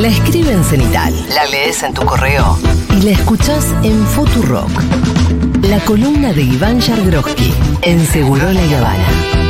[0.00, 2.58] La escribe en cenital, la lees en tu correo
[2.90, 4.70] y la escuchás en Futurock.
[5.62, 9.45] La columna de Iván Yargroski en Seguro La Habana.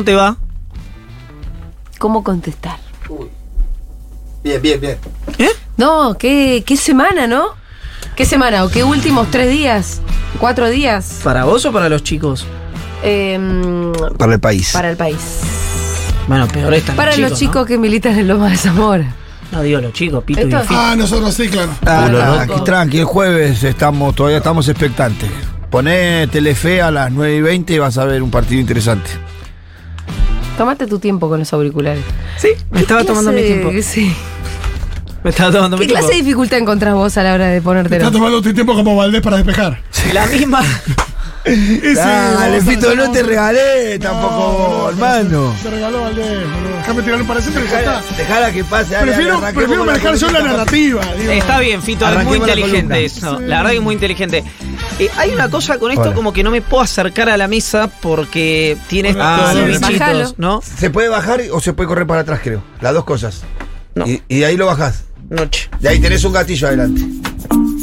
[0.00, 0.36] ¿Cómo te va?
[1.98, 2.78] ¿Cómo contestar?
[4.42, 4.96] Bien, bien, bien.
[5.36, 5.50] ¿Eh?
[5.76, 7.48] No, qué, qué semana, ¿no?
[8.16, 8.64] ¿Qué semana?
[8.64, 10.00] ¿O qué últimos tres días?
[10.38, 11.20] ¿Cuatro días?
[11.22, 12.46] ¿Para vos o para los chicos?
[13.02, 14.72] Em, Para el país.
[14.72, 15.18] para el país.
[16.26, 19.14] Bueno, peor están Para los chicos que militan en Loma de Zamora.
[19.52, 19.60] ¿no?
[19.60, 20.52] Digo los chicos, Pito y.
[20.70, 21.72] Ah, nosotros sí, claro.
[21.84, 22.64] Ah, tranqui, ¿no?
[22.64, 25.30] tranqui, el jueves estamos, todavía estamos expectantes.
[25.70, 29.10] Poné Telefe a las 9 y 20 y vas a ver un partido interesante.
[30.60, 32.04] Tómate tu tiempo con los auriculares.
[32.36, 33.70] Sí, me estaba ¿Qué tomando mi tiempo.
[33.80, 34.14] sí.
[35.24, 36.00] Me estaba tomando ¿Qué mi tiempo.
[36.06, 37.96] clase de dificultad encontrás vos a la hora de ponértelo?
[37.96, 39.80] Está tomando tu tiempo como Valdés para despejar.
[40.12, 40.62] La misma.
[41.44, 45.54] Dale, Fito, no te regalé tampoco, No, hermano.
[45.62, 46.26] Te regaló Valdés.
[46.78, 48.02] Déjame tirar un paracito y ya está.
[48.16, 48.94] Dejala que pase.
[48.94, 51.00] dale, Prefiero, manejar yo la narrativa.
[51.18, 51.30] digo.
[51.32, 53.40] Está bien, Fito, es muy la inteligente eso.
[53.40, 54.44] La verdad que es muy inteligente.
[54.98, 56.14] Eh, hay una cosa con esto Hola.
[56.14, 60.34] como que no me puedo acercar a la mesa porque tiene Ah, estos no, bichitos.
[60.38, 60.60] ¿no?
[60.62, 62.62] Se puede bajar o se puede correr para atrás, creo.
[62.80, 63.42] Las dos cosas.
[63.94, 64.06] No.
[64.06, 65.04] Y, y de ahí lo bajás.
[65.30, 67.02] Noche, De ahí tenés un gatillo adelante.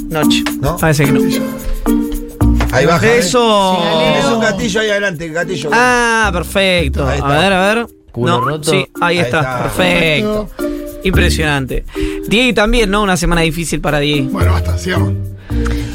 [0.09, 0.43] noche.
[0.61, 0.77] ¿No?
[0.77, 1.21] Parece que no.
[2.71, 3.05] Ahí baja.
[3.07, 3.19] ¿eh?
[3.19, 3.77] Eso.
[3.99, 5.69] Tenés un gatillo ahí adelante, gatillo.
[5.73, 7.07] Ah, perfecto.
[7.07, 7.87] A ver, a ver.
[8.11, 8.71] Culo No, roto.
[8.71, 9.39] sí, ahí, Ahí está.
[9.39, 9.63] está.
[9.63, 10.49] Perfecto.
[11.03, 11.85] Impresionante.
[12.27, 13.03] Diego también, ¿no?
[13.03, 14.29] Una semana difícil para Diego.
[14.31, 15.13] Bueno, basta, sigamos.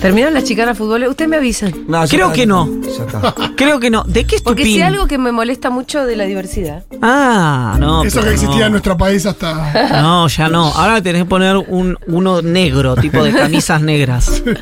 [0.00, 1.04] ¿Terminaron las chicanas fútbol?
[1.04, 1.72] Ustedes me avisan.
[1.86, 2.68] No, ya Creo está, que no.
[2.82, 3.34] Ya está.
[3.56, 4.02] Creo que no.
[4.04, 6.84] ¿De qué es tu Porque si algo que me molesta mucho de la diversidad.
[7.02, 8.02] Ah, no.
[8.02, 8.66] Eso que existía no.
[8.66, 10.00] en nuestro país hasta.
[10.02, 10.68] No, ya no.
[10.68, 14.42] Ahora tenés que poner un, uno negro, tipo de camisas negras.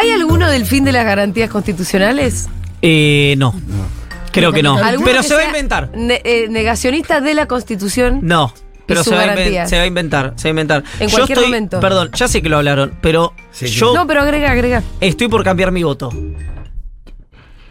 [0.00, 2.48] ¿Hay alguno del fin de las garantías constitucionales?
[2.82, 3.54] Eh, no.
[4.32, 4.76] Creo que no.
[4.76, 5.90] ¿Alguno Pero que se va a inventar.
[5.94, 8.20] ne- eh, negacionista de la constitución.
[8.22, 8.52] No.
[8.86, 9.70] Pero se va, a inven- garantías.
[9.70, 10.84] se va a inventar, se va a inventar.
[10.98, 11.78] En Yo cualquier estoy- momento.
[11.80, 13.74] Perdón, ya sé que lo hablaron, pero Sí, sí.
[13.74, 14.82] yo No, pero agrega, agrega.
[15.00, 16.10] estoy por cambiar mi voto.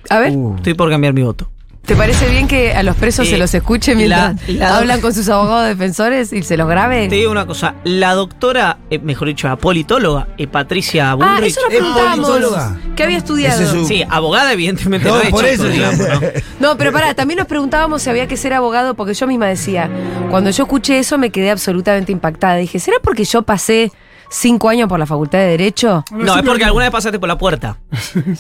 [0.10, 0.56] A ver, Uh.
[0.58, 1.50] Estoy por cambiar mi voto.
[1.90, 5.02] ¿Te parece bien que a los presos Eh, se los escuche mientras la- la- hablan
[5.02, 7.08] con sus abogados defensores y se los grabe?
[7.10, 11.48] Te digo una cosa, la doctora, eh, mejor dicho, la politóloga, eh, Patricia Ah, Bullrich.
[11.52, 12.28] eso nos ¿Es preguntábamos.
[12.30, 12.78] politóloga?
[12.96, 13.56] ¿Qué había estudiado?
[13.56, 15.68] Ese es su- Sí, abogada evidentemente No, por hecho eso.
[15.68, 16.20] digamos, ¿no?
[16.60, 19.90] No, pero pará, también nos preguntábamos si había que ser abogado, porque yo misma decía,
[20.30, 22.58] cuando yo escuché eso me quedé absolutamente impactada.
[22.58, 23.92] Dije, ¿será porque yo pasé
[24.30, 26.04] cinco años por la Facultad de Derecho?
[26.12, 27.78] No, es porque alguna vez pasaste por la puerta.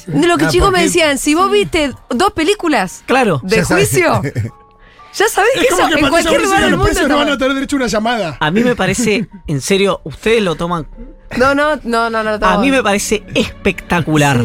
[0.08, 3.40] Lo que No, chicos me decían, si vos viste dos películas Claro.
[3.44, 4.22] de juicio,
[5.14, 6.92] ya sabés que Es eso que en cualquier lugar del los mundo.
[6.94, 8.38] presos no van a tener derecho a una llamada.
[8.40, 10.88] A mí me parece, en serio, ustedes lo toman.
[11.38, 12.46] No, no, no, no, no.
[12.48, 14.42] A mí me parece espectacular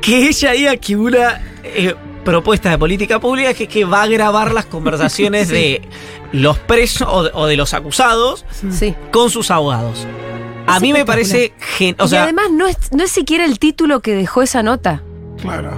[0.00, 1.94] que ella diga que una eh,
[2.24, 5.82] propuesta de política pública es que, que va a grabar las conversaciones de
[6.32, 8.94] los presos o de, o de los acusados Sí.
[9.12, 10.06] con sus abogados.
[10.66, 13.44] A Es mí me parece gen- o y sea, además no es, no es siquiera
[13.44, 15.02] el título que dejó esa nota.
[15.40, 15.70] Claro.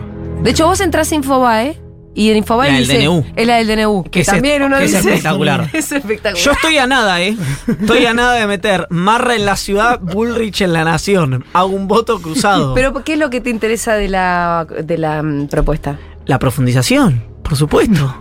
[0.42, 1.80] De hecho, vos entras a Infobae
[2.14, 2.98] y en Infobae La del dice...
[3.04, 3.24] DNU.
[3.36, 4.04] Es la del DNU.
[4.04, 5.08] Que, Que es también es- uno que es dice...
[5.08, 5.70] espectacular.
[5.72, 6.44] es espectacular.
[6.44, 7.36] Yo estoy a nada, ¿eh?
[7.68, 11.44] Estoy a nada de meter Marra en la ciudad, Bullrich en la nación.
[11.52, 12.74] Hago un voto cruzado.
[12.76, 15.98] Pero ¿qué es lo que te interesa de la, de la mm, propuesta?
[16.26, 18.14] la profundización, por supuesto.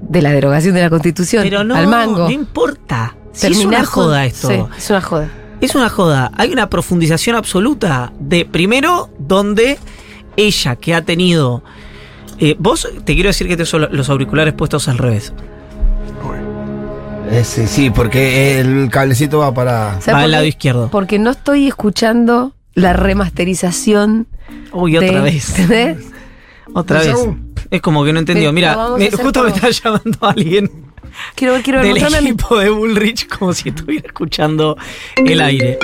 [0.00, 1.42] De la derogación de la Constitución.
[1.44, 2.20] Pero no, al mango.
[2.24, 3.14] no importa.
[3.32, 4.48] Si es una joda esto.
[4.48, 5.28] Sí, es una joda.
[5.60, 6.30] Es una joda.
[6.36, 9.78] Hay una profundización absoluta de, primero, donde
[10.36, 11.62] ella que ha tenido...
[12.38, 15.32] eh, vos, te quiero decir que te son los auriculares puestos al revés.
[17.30, 20.00] Ese, sí, porque el cablecito va para.
[20.00, 20.88] ¿Sabes Va al lado izquierdo.
[20.90, 24.26] Porque no estoy escuchando la remasterización.
[24.72, 25.48] Uy, otra de- vez.
[25.58, 26.06] ¿entendés?
[26.72, 27.14] Otra vez.
[27.70, 28.52] Es como que no entendió.
[28.52, 30.70] Mira, me- justo me está llamando alguien
[31.34, 31.94] Quiero ver, quiero ver.
[31.94, 34.76] del equipo de Bullrich como si estuviera escuchando
[35.16, 35.78] el aire.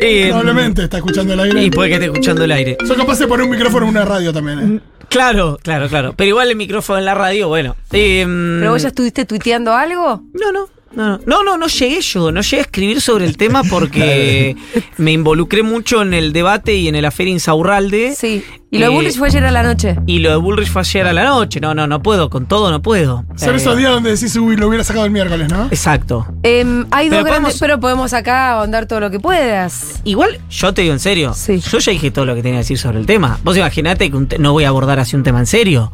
[0.00, 1.62] Eh, Probablemente está escuchando el aire.
[1.64, 2.76] Y puede que esté escuchando el aire.
[2.86, 4.76] Soy capaz de poner un micrófono en una radio también.
[4.76, 4.80] ¿eh?
[5.08, 6.14] Claro, claro, claro.
[6.16, 7.76] Pero igual el micrófono en la radio, bueno.
[7.92, 8.24] Eh,
[8.60, 10.22] ¿Pero vos ya estuviste tuiteando algo?
[10.32, 10.68] No, no.
[10.96, 14.56] No, no, no, no llegué yo, no llegué a escribir sobre el tema porque
[14.96, 18.14] me involucré mucho en el debate y en el afer Insaurralde.
[18.16, 18.42] Sí.
[18.70, 19.96] Y lo de Bullrich fue ayer a la noche.
[20.06, 21.60] Y lo de Bullrich fue ayer a la noche.
[21.60, 23.24] No, no, no puedo, con todo no puedo.
[23.36, 25.66] Son Eh, esos días donde decís, uy, lo hubiera sacado el miércoles, ¿no?
[25.66, 26.26] Exacto.
[26.42, 30.00] Em, hay dos Pero grandes, podemos- pero podemos acá ahondar todo lo que puedas.
[30.04, 31.60] Igual, yo te digo en serio, Sí.
[31.60, 33.38] yo ya dije todo lo que tenía que decir sobre el tema.
[33.44, 35.92] Vos imaginate que un te- no voy a abordar así un tema en serio.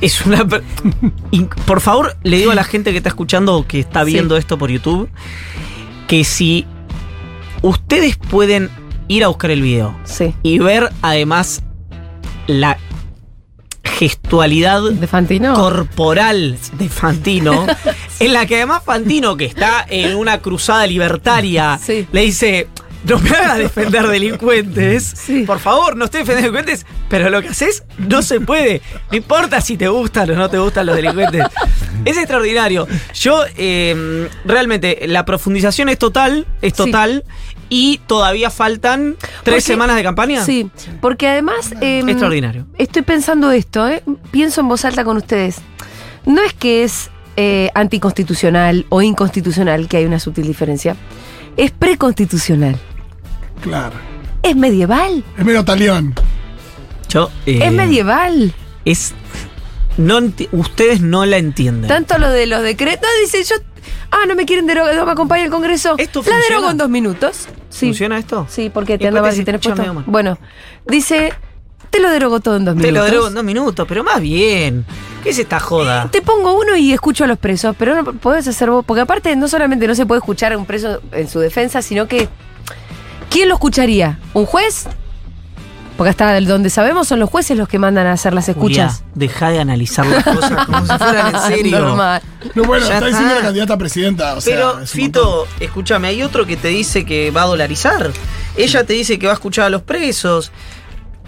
[0.00, 0.46] Es, una...
[1.66, 4.12] Por favor, le digo a la gente que está escuchando o que está Sí.
[4.12, 5.08] viendo esto por YouTube,
[6.08, 6.66] que si
[7.62, 8.70] ustedes pueden
[9.08, 10.34] ir a buscar el video Sí.
[10.42, 11.62] y ver además
[12.46, 12.78] la
[13.84, 15.54] gestualidad De Fantino.
[15.54, 17.66] corporal de Fantino,
[18.20, 22.06] en la que además Fantino, que está en una cruzada libertaria, Sí.
[22.12, 22.68] le dice.
[23.04, 25.02] No me hagas defender delincuentes.
[25.16, 25.42] Sí.
[25.44, 28.80] Por favor, no estoy defendiendo delincuentes, pero lo que haces no se puede.
[29.10, 31.44] No importa si te gustan o no te gustan los delincuentes.
[32.04, 32.86] Es extraordinario.
[33.14, 36.76] Yo, eh, realmente, la profundización es total, es Sí.
[36.76, 37.24] total,
[37.68, 40.44] y todavía faltan tres Porque- semanas de campaña.
[40.44, 40.70] Sí,
[41.00, 41.72] porque además.
[41.80, 42.66] em, Extraordinario.
[42.78, 44.02] Estoy pensando esto, ¿eh?
[44.30, 45.56] pienso en voz alta con ustedes.
[46.26, 50.96] No es que es eh, anticonstitucional o inconstitucional, que hay una sutil diferencia.
[51.56, 52.76] Es preconstitucional.
[53.62, 53.94] Claro.
[54.42, 55.24] Es medieval.
[55.38, 56.14] Es medio talión.
[57.08, 58.52] Yo, eh, Es medieval.
[58.84, 59.14] es
[59.96, 60.18] no
[60.52, 61.88] ustedes no la entienden.
[61.88, 63.56] Tanto lo de los decretos, dice yo.
[64.10, 65.94] Ah, no me quieren derogar, no me acompaña el Congreso.
[65.98, 66.48] ¿Esto La funciona?
[66.48, 67.46] derogo en dos minutos.
[67.70, 67.86] Sí.
[67.86, 68.46] ¿Funciona esto?
[68.50, 70.02] Sí, porque ¿Y te andaba si tenés puesto.
[70.06, 70.38] Bueno,
[70.86, 71.32] dice,
[71.90, 72.98] te lo derogo todo en dos Te minutos.
[72.98, 74.84] lo derogo en dos minutos, pero más bien.
[75.22, 76.08] ¿Qué es esta joda?
[76.10, 78.84] Te pongo uno y escucho a los presos, pero no podés hacer vos.
[78.84, 82.08] Porque aparte, no solamente no se puede escuchar a un preso en su defensa, sino
[82.08, 82.28] que.
[83.32, 84.18] ¿Quién lo escucharía?
[84.34, 84.86] ¿Un juez?
[85.96, 88.96] Porque hasta el- donde sabemos son los jueces los que mandan a hacer las escuchas.
[88.96, 91.78] Julia, deja de analizar las cosas como si fueran en serio.
[91.80, 92.22] Normal.
[92.54, 93.40] No, bueno, Ya está diciendo está.
[93.40, 94.34] la candidata a presidenta.
[94.34, 95.22] O sea, Pero, es un montón.
[95.22, 98.10] Fito, escúchame, hay otro que te dice que va a dolarizar.
[98.56, 100.50] Ella te dice que va a escuchar a los presos.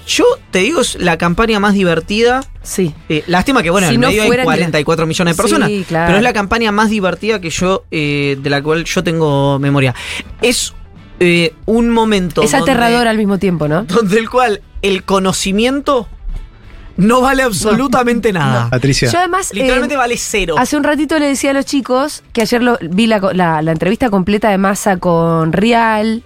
[0.06, 2.42] Yo te digo, es la campaña más divertida.
[2.62, 2.94] Sí.
[3.08, 5.42] Eh, lástima que, bueno, Si en no medio hay fuera ni la- 44 millones de
[5.42, 5.70] Sí, personas.
[5.88, 6.06] claro.
[6.08, 9.94] Pero es la campaña más divertida que yo, eh, de la cual yo tengo memoria.
[10.42, 10.74] Es
[11.20, 12.42] eh, un momento.
[12.42, 13.84] Es donde- aterrador al mismo tiempo, ¿no?
[13.84, 16.08] donde el cual el conocimiento
[16.96, 18.68] no vale absolutamente nada.
[18.70, 19.10] Patricia.
[19.10, 19.50] Yo además.
[19.52, 20.54] eh, Literalmente vale cero.
[20.58, 23.72] Hace un ratito le decía a los chicos que ayer lo- vi la, la- la
[23.72, 26.22] entrevista completa de Massa con Rial.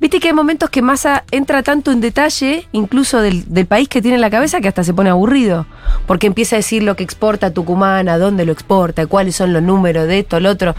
[0.00, 4.00] Viste que hay momentos que Massa entra tanto en detalle, incluso del, del país que
[4.00, 5.66] tiene en la cabeza, que hasta se pone aburrido.
[6.06, 9.60] Porque empieza a decir lo que exporta Tucumán, a dónde lo exporta, cuáles son los
[9.62, 10.76] números de esto, lo otro.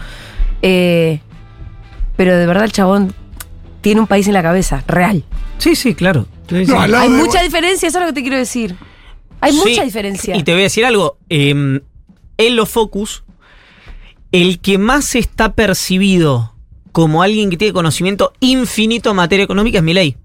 [0.62, 1.20] Eh,
[2.16, 3.14] pero de verdad el chabón
[3.80, 5.24] tiene un país en la cabeza, real.
[5.58, 6.26] Sí, sí, claro.
[6.50, 8.76] Hay de- mucha diferencia, eso es lo que te quiero decir.
[9.40, 10.36] Hay Sí, mucha diferencia.
[10.36, 11.16] Y te voy a decir algo.
[11.28, 11.80] eh,
[12.38, 13.22] en los Focus,
[14.32, 16.54] el que más está percibido
[16.92, 20.16] como alguien que tiene conocimiento infinito en materia económica es Milei.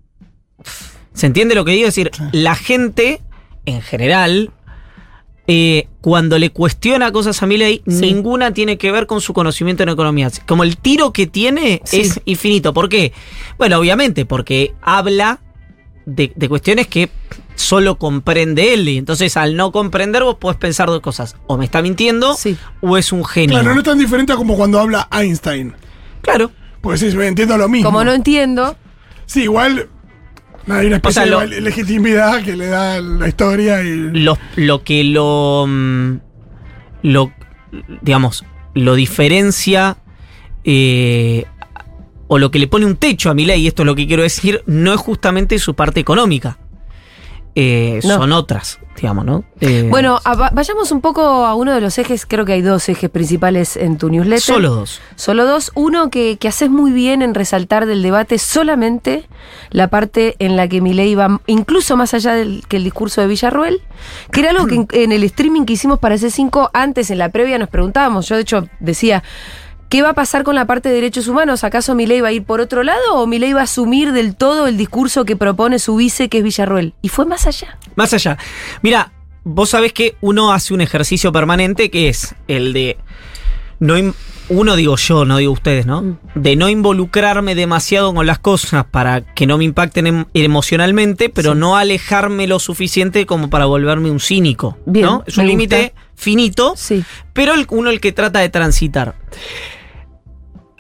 [1.13, 1.87] ¿Se entiende lo que digo?
[1.87, 3.21] Es decir, la gente,
[3.65, 4.51] en general,
[5.47, 8.01] eh, cuando le cuestiona cosas a Milei, Sí.
[8.01, 10.29] ninguna tiene que ver con su conocimiento en economía.
[10.47, 12.01] Como el tiro que tiene Sí.
[12.01, 12.73] es infinito.
[12.73, 13.13] ¿Por qué?
[13.57, 15.39] Bueno, obviamente, porque habla
[16.05, 17.09] de, de cuestiones que
[17.55, 18.87] solo comprende él.
[18.89, 21.35] Y entonces, al no comprender, vos podés pensar dos cosas.
[21.47, 22.57] O me está mintiendo, Sí.
[22.81, 23.59] o es un genio.
[23.59, 25.73] Claro, no es tan diferente a como cuando habla Einstein.
[26.21, 26.51] Claro.
[26.81, 27.89] Pues sí, entiendo lo mismo.
[27.89, 28.75] Como no entiendo,
[29.27, 29.89] Sí, igual.
[30.67, 33.95] Hay una especie O sea, lo- de legitimidad que le da la historia y.
[34.19, 35.65] Lo, lo que lo.
[35.67, 36.15] mm,
[37.03, 37.31] Lo.
[38.01, 39.97] Digamos, lo diferencia.
[40.63, 41.45] eh,
[42.27, 44.07] o lo que le pone un techo a mi ley, y esto es lo que
[44.07, 46.57] quiero decir, no es justamente su parte económica.
[47.57, 48.17] Eh, No.
[48.17, 49.45] Son otras, digamos, ¿no?
[49.61, 52.89] Eh, Bueno, a- vayamos un poco a uno de los ejes, creo que hay dos
[52.89, 54.41] ejes principales en tu newsletter.
[54.41, 54.99] solo dos.
[55.15, 55.71] Solo dos.
[55.73, 59.27] Uno que, que haces muy bien en resaltar del debate solamente
[59.71, 63.27] la parte en la que Milei va incluso más allá del que el discurso de
[63.27, 63.81] Villarruel,
[64.31, 67.29] que era algo que en, en el streaming que hicimos para C5 antes, en la
[67.29, 68.27] previa, nos preguntábamos.
[68.27, 69.23] Yo, de hecho, decía.
[69.89, 71.63] ¿Qué va a pasar con la parte de derechos humanos?
[71.63, 74.67] ¿Acaso Milei va a ir por otro lado o Milei va a asumir del todo
[74.67, 76.93] el discurso que propone su vice, que es Villarruel?
[77.01, 77.77] Y fue más allá.
[77.95, 78.37] Más allá.
[78.81, 79.11] Mira,
[79.43, 82.97] vos sabés que uno hace un ejercicio permanente que es el de.
[83.79, 83.95] No
[84.47, 86.01] uno digo yo, no digo ustedes, ¿no?
[86.03, 86.17] Mm.
[86.35, 91.53] De no involucrarme demasiado con las cosas para que no me impacten em- emocionalmente, pero
[91.53, 91.59] Sí.
[91.59, 94.77] no alejarme lo suficiente como para volverme un cínico.
[94.85, 95.23] Bien, ¿no?
[95.25, 97.03] Es un límite finito, Sí.
[97.33, 99.15] pero el- uno el que trata de transitar.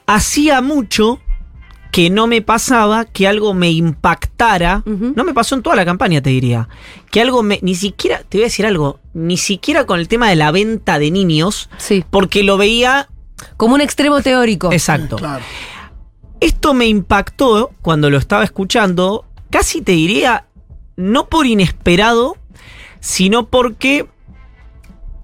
[0.07, 1.19] Hacía mucho
[1.91, 4.83] que no me pasaba que algo me impactara.
[4.85, 6.67] No me pasó en toda la campaña, te diría.
[7.09, 7.59] Que algo me.
[7.61, 8.21] Ni siquiera.
[8.27, 8.99] Te voy a decir algo.
[9.13, 11.69] Ni siquiera con el tema de la venta de niños.
[11.77, 12.03] Sí.
[12.09, 13.07] Porque lo veía
[13.57, 14.71] Como un extremo teórico.
[14.71, 15.15] Exacto.
[15.15, 15.43] Claro.
[16.41, 20.47] Esto me impactó cuando lo estaba escuchando, casi te diría,
[20.97, 22.37] no por inesperado,
[22.99, 24.05] sino porque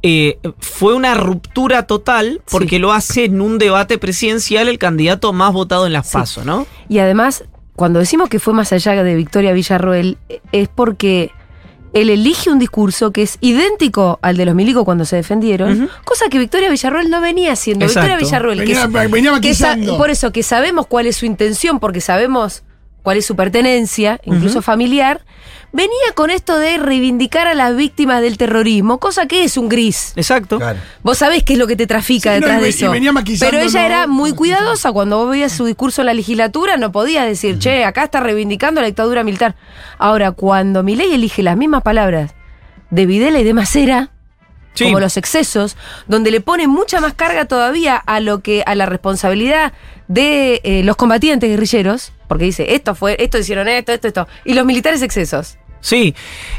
[0.03, 2.79] eh, fue una ruptura total, porque Sí.
[2.79, 6.13] lo hace en un debate presidencial el candidato más votado en las Sí.
[6.13, 6.65] PASO, ¿no?
[6.89, 7.43] Y además,
[7.75, 10.17] cuando decimos que fue más allá de Victoria Villarroel,
[10.51, 11.31] es porque
[11.93, 16.29] él elige un discurso que es idéntico al de los milicos cuando se defendieron, cosa
[16.29, 17.85] que Victoria Villarroel no venía haciendo.
[17.85, 18.07] Exacto.
[18.07, 19.97] Victoria Villarroel, que Venía, venía que maquillando.
[19.97, 22.63] por eso que sabemos cuál es su intención, porque sabemos
[23.03, 25.21] cuál es su pertenencia, incluso familiar,
[25.73, 30.13] venía con esto de reivindicar a las víctimas del terrorismo, cosa que es un gris.
[30.15, 30.57] Exacto.
[30.59, 30.79] Claro.
[31.03, 32.69] Vos sabés qué es lo que te trafica Sí, no, detrás y de ve- y
[32.69, 32.91] eso.
[32.91, 34.91] venía Pero ella era muy cuidadosa.
[34.91, 38.81] Cuando vos veías su discurso en la legislatura, no podía decir, che, acá está reivindicando
[38.81, 39.55] la dictadura militar.
[39.97, 42.33] Ahora, cuando Milei elige las mismas palabras
[42.89, 44.09] de Videla y de Macera,
[44.73, 44.85] Sí.
[44.85, 45.75] como los excesos,
[46.07, 49.73] donde le pone mucha más carga todavía a lo que, a la responsabilidad
[50.07, 54.53] de eh, los combatientes guerrilleros, porque dice, esto fue, esto hicieron esto, esto, esto, y
[54.53, 55.57] los militares excesos.
[55.81, 56.15] Sí.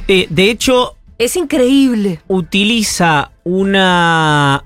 [0.09, 2.21] Eh, de hecho, Es increíble.
[2.29, 4.65] utiliza una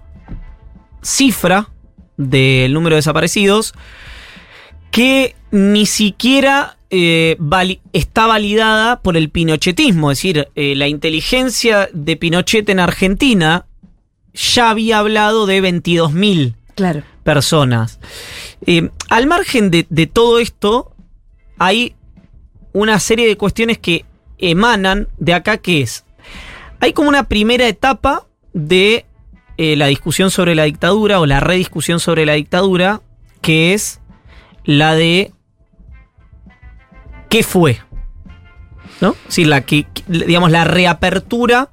[1.03, 1.69] cifra
[2.17, 3.75] del número de desaparecidos
[4.91, 10.11] que ni siquiera eh, vali- está validada por el pinochetismo.
[10.11, 13.67] Es decir, eh, la inteligencia de Pinochet en Argentina
[14.33, 17.03] ya había hablado de 22.000 Claro.
[17.25, 17.99] personas.
[18.67, 20.93] Eh, al margen de, de todo esto,
[21.59, 21.95] hay
[22.73, 24.05] una serie de cuestiones que
[24.39, 26.05] emanan de acá, que es,
[26.81, 29.07] hay como una primera etapa de
[29.57, 33.01] eh, la discusión sobre la dictadura o la rediscusión sobre la dictadura,
[33.41, 34.01] que es
[34.65, 35.33] la de
[37.29, 37.81] qué fue.
[39.01, 39.15] ¿No?
[39.29, 41.69] Sí, la que, digamos, la reapertura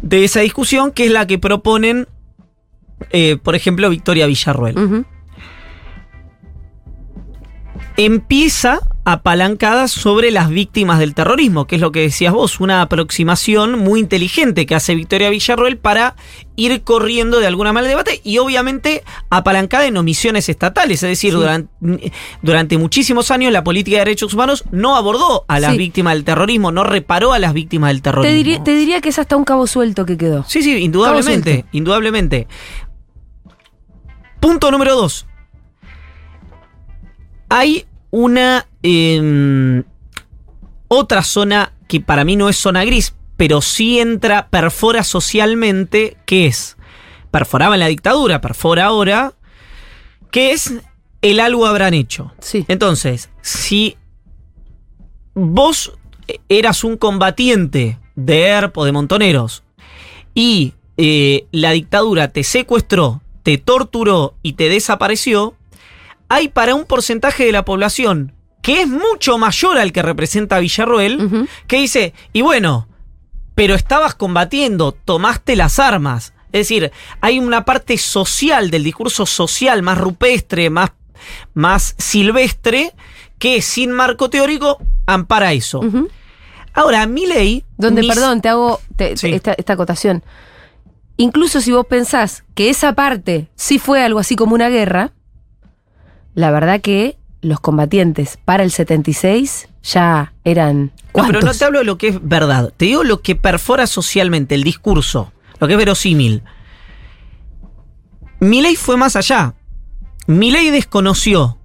[0.00, 2.08] de esa discusión, que es la que proponen,
[3.10, 4.78] eh, por ejemplo, Victoria Villarruel.
[4.78, 5.04] Ujú.
[7.96, 8.78] empieza
[9.12, 14.00] apalancada sobre las víctimas del terrorismo, que es lo que decías vos, una aproximación muy
[14.00, 16.14] inteligente que hace Victoria Villarroel para
[16.56, 21.32] ir corriendo de alguna manera el debate y obviamente apalancada en omisiones estatales, es decir,
[21.32, 21.38] Sí.
[21.38, 22.12] durante,
[22.42, 25.78] durante muchísimos años la política de derechos humanos no abordó a las Sí.
[25.78, 28.36] víctimas del terrorismo, no reparó a las víctimas del Te terrorismo.
[28.36, 30.44] diría, te diría que es hasta un cabo suelto que quedó.
[30.46, 32.46] Sí, sí, indudablemente, indudablemente.
[34.40, 35.26] Punto número dos.
[37.48, 39.84] Hay una em,
[40.88, 46.46] otra zona que para mí no es zona gris, pero sí entra, perfora socialmente, que
[46.46, 46.76] es,
[47.30, 49.34] perforaba en la dictadura, perfora ahora,
[50.30, 50.74] que es
[51.22, 52.32] el algo habrán hecho.
[52.40, 52.64] Sí.
[52.68, 53.96] Entonces, si
[55.34, 55.92] vos
[56.48, 59.62] eras un combatiente de ERP o de Montoneros
[60.34, 65.54] y eh, la dictadura te secuestró, te torturó y te desapareció,
[66.28, 68.34] hay para un porcentaje de la población
[68.68, 72.86] que es mucho mayor al que representa Villarroel, que dice, y bueno,
[73.54, 76.32] pero estabas combatiendo, tomaste las armas.
[76.52, 80.92] Es decir, hay una parte social del discurso social más rupestre, más,
[81.54, 82.92] más silvestre,
[83.38, 85.80] que sin marco teórico ampara eso.
[86.74, 87.64] Ahora, mi ley...
[87.76, 89.32] Donde, perdón, te hago te- Sí.
[89.32, 90.22] esta, esta acotación.
[91.16, 95.12] Incluso si vos pensás que esa parte sí fue algo así como una guerra,
[96.34, 100.84] la verdad que los combatientes para el 76 ya eran.
[100.86, 101.58] No, pero no ¿cuántos?
[101.58, 102.72] te hablo de lo que es verdad.
[102.76, 106.42] Te digo lo que perfora socialmente el discurso, lo que es verosímil.
[108.40, 109.54] Milei fue más allá.
[110.26, 111.58] Milei desconoció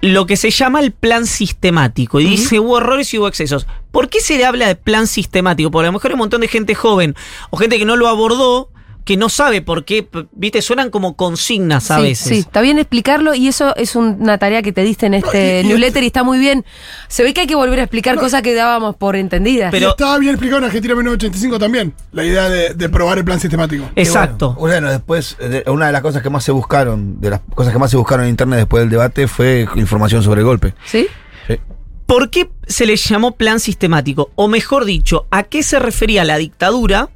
[0.00, 3.66] lo que se llama el plan sistemático y dice hubo errores y hubo excesos.
[3.90, 5.70] ¿Por qué se le habla de plan sistemático?
[5.70, 7.14] Porque a lo mejor hay un montón de gente joven
[7.50, 8.70] o gente que no lo abordó,
[9.04, 12.28] que no sabe por qué, viste, suenan como consignas a sí, veces.
[12.28, 15.60] Sí, está bien explicarlo y eso es un- una tarea que te diste en este
[15.62, 16.64] y- newsletter y está muy bien.
[17.08, 19.70] Se ve que hay que volver a explicar cosas que dábamos por entendidas.
[19.70, 23.38] Pero- estaba bien explicado en Argentina 1985 también, la idea de, de probar el plan
[23.40, 23.84] sistemático.
[23.94, 24.54] Exacto.
[24.58, 27.78] Bueno, después, eh, una de las cosas que más se buscaron, de las cosas que
[27.78, 30.74] más se buscaron en internet después del debate fue información sobre el golpe.
[30.86, 31.06] ¿Sí?
[31.46, 31.58] Sí.
[32.06, 34.30] ¿Por qué se le llamó plan sistemático?
[34.34, 37.10] O mejor dicho, ¿a qué se refería la dictadura?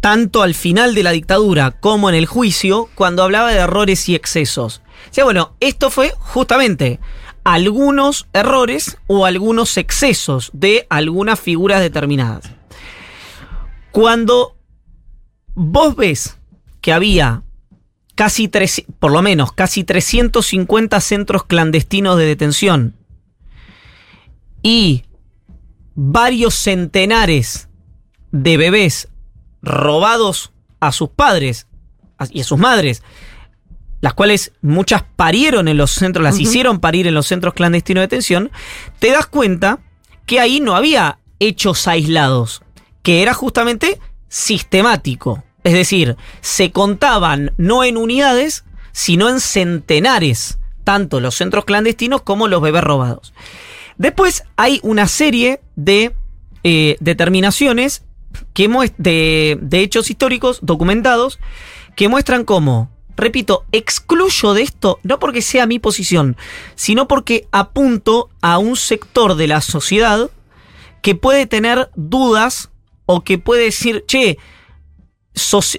[0.00, 4.14] Tanto al final de la dictadura como en el juicio, cuando hablaba de errores y
[4.14, 4.82] excesos.
[5.10, 7.00] O sea, bueno, esto fue justamente
[7.44, 12.50] algunos errores o algunos excesos de algunas figuras determinadas.
[13.92, 14.56] Cuando
[15.54, 16.38] vos ves
[16.80, 17.42] que había
[18.14, 22.96] casi tres, por lo menos casi 350 centros clandestinos de detención
[24.62, 25.04] y
[25.94, 27.68] varios centenares
[28.30, 29.08] de bebés
[29.62, 31.66] robados a sus padres
[32.30, 33.02] y a sus madres,
[34.00, 38.06] las cuales muchas parieron en los centros, las hicieron parir en los centros clandestinos de
[38.06, 38.50] detención,
[38.98, 39.80] te das cuenta
[40.26, 42.62] que ahí no había hechos aislados,
[43.02, 43.98] que era justamente
[44.28, 45.42] sistemático.
[45.64, 52.48] Es decir, se contaban no en unidades, sino en centenares, tanto los centros clandestinos como
[52.48, 53.34] los bebés robados.
[53.98, 56.14] Después hay una serie de
[56.64, 58.04] eh, determinaciones
[58.52, 58.68] que
[58.98, 61.38] de, hechos históricos documentados
[61.96, 66.36] que muestran cómo repito, excluyo de esto, no porque sea mi posición,
[66.74, 70.30] sino porque apunto a un sector de la sociedad
[71.02, 72.70] que puede tener dudas
[73.04, 74.38] o que puede decir, che,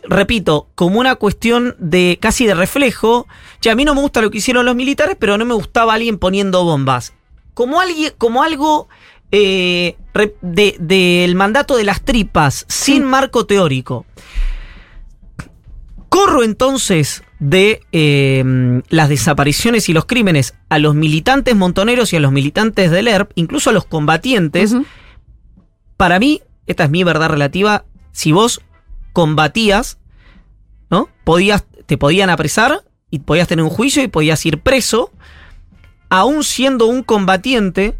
[0.04, 3.28] repito, como una cuestión de casi de reflejo,
[3.60, 5.94] che, a mí no me gusta lo que hicieron los militares, pero no me gustaba
[5.94, 7.14] alguien poniendo bombas.
[7.54, 8.88] Como, alguien, como algo
[9.32, 9.98] eh,
[10.42, 14.06] del mandato de las tripas, sin marco teórico.
[16.10, 18.44] Corro entonces de eh,
[18.90, 23.32] las desapariciones y los crímenes a los militantes montoneros y a los militantes del ERP,
[23.36, 24.76] incluso a los combatientes.
[25.98, 28.62] Para mí, esta es mi verdad relativa, si vos
[29.14, 29.98] combatías,
[30.90, 31.10] ¿no?
[31.24, 35.12] Podías, te podían apresar y podías tener un juicio y podías ir preso,
[36.10, 37.98] aún siendo un combatiente,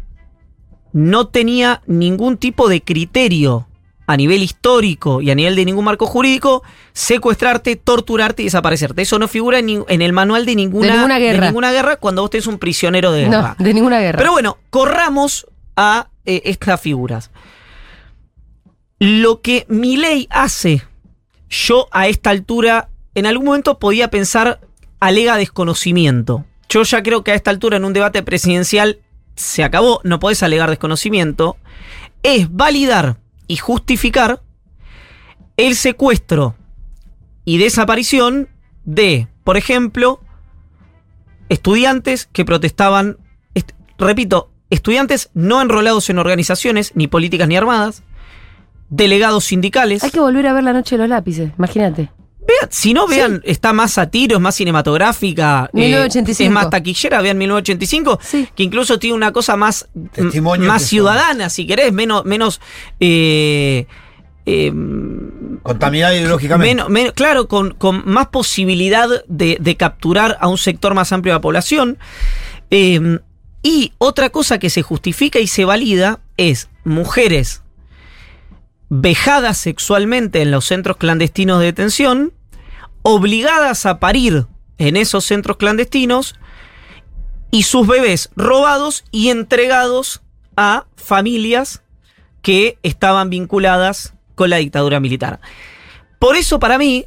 [0.92, 3.66] no tenía ningún tipo de criterio
[4.06, 9.02] a nivel histórico y a nivel de ningún marco jurídico, secuestrarte, torturarte y desaparecerte.
[9.02, 11.46] Eso no figura en, el manual de ninguna, guerra.
[11.46, 13.56] ninguna guerra cuando vos tenés un prisionero de guerra.
[13.58, 14.18] No, de ninguna guerra.
[14.18, 15.46] Pero bueno, corramos
[15.76, 17.30] a eh, estas figuras.
[18.98, 20.82] Lo que mi ley hace,
[21.48, 24.60] yo a esta altura, en algún momento podía pensar,
[25.00, 26.44] alega desconocimiento.
[26.68, 28.98] Yo ya creo que a esta altura en un debate presidencial
[29.34, 31.56] se acabó, no podés alegar desconocimiento.
[32.22, 34.42] Es validar y justificar
[35.56, 36.54] el secuestro
[37.44, 38.48] y desaparición
[38.84, 40.20] de, por ejemplo,
[41.48, 43.18] estudiantes que protestaban,
[43.98, 48.02] repito, estudiantes no enrolados en organizaciones, ni políticas ni armadas,
[48.88, 50.04] delegados sindicales.
[50.04, 52.10] Hay que volver a ver la noche de los lápices, imagínate.
[52.46, 55.70] Vean, si no vean, está más a tiros, más cinematográfica.
[55.72, 56.42] 1985.
[56.42, 58.18] Eh, es más taquillera, vean 1985,
[58.54, 59.88] que incluso tiene una cosa más,
[60.58, 62.24] más ciudadana, si querés, menos.
[62.24, 62.60] menos
[62.98, 63.86] eh,
[64.44, 66.84] em, Contaminada ideológicamente.
[66.88, 71.42] Menos, claro, con, con, más posibilidad de, capturar a un sector más amplio de la
[71.42, 71.98] población.
[72.70, 73.20] Em,
[73.62, 77.62] y otra cosa que se justifica y se valida es mujeres
[78.94, 82.32] vejadas sexualmente en los centros clandestinos de detención,
[83.02, 84.46] obligadas a parir
[84.78, 86.36] en esos centros clandestinos
[87.50, 90.22] y sus bebés robados y entregados
[90.56, 91.82] a familias
[92.40, 95.40] que estaban vinculadas con la dictadura militar.
[96.18, 97.04] Por eso para mí,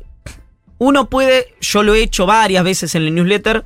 [0.77, 3.65] uno puede, yo lo he hecho varias veces en el newsletter,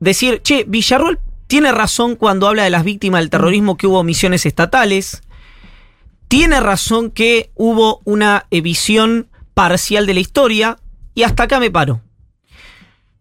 [0.00, 4.46] decir, che, Villarroel tiene razón cuando habla de las víctimas del terrorismo que hubo misiones
[4.46, 5.22] estatales,
[6.28, 10.78] tiene razón que hubo una visión parcial de la historia
[11.14, 12.00] y hasta acá me paro.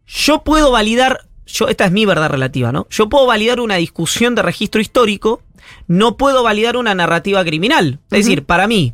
[0.07, 2.87] Yo puedo validar, yo, esta es mi verdad relativa, ¿no?
[2.89, 5.41] Yo puedo validar una discusión de registro histórico,
[5.87, 7.99] no puedo validar una narrativa criminal.
[8.11, 8.93] Es decir, para mí,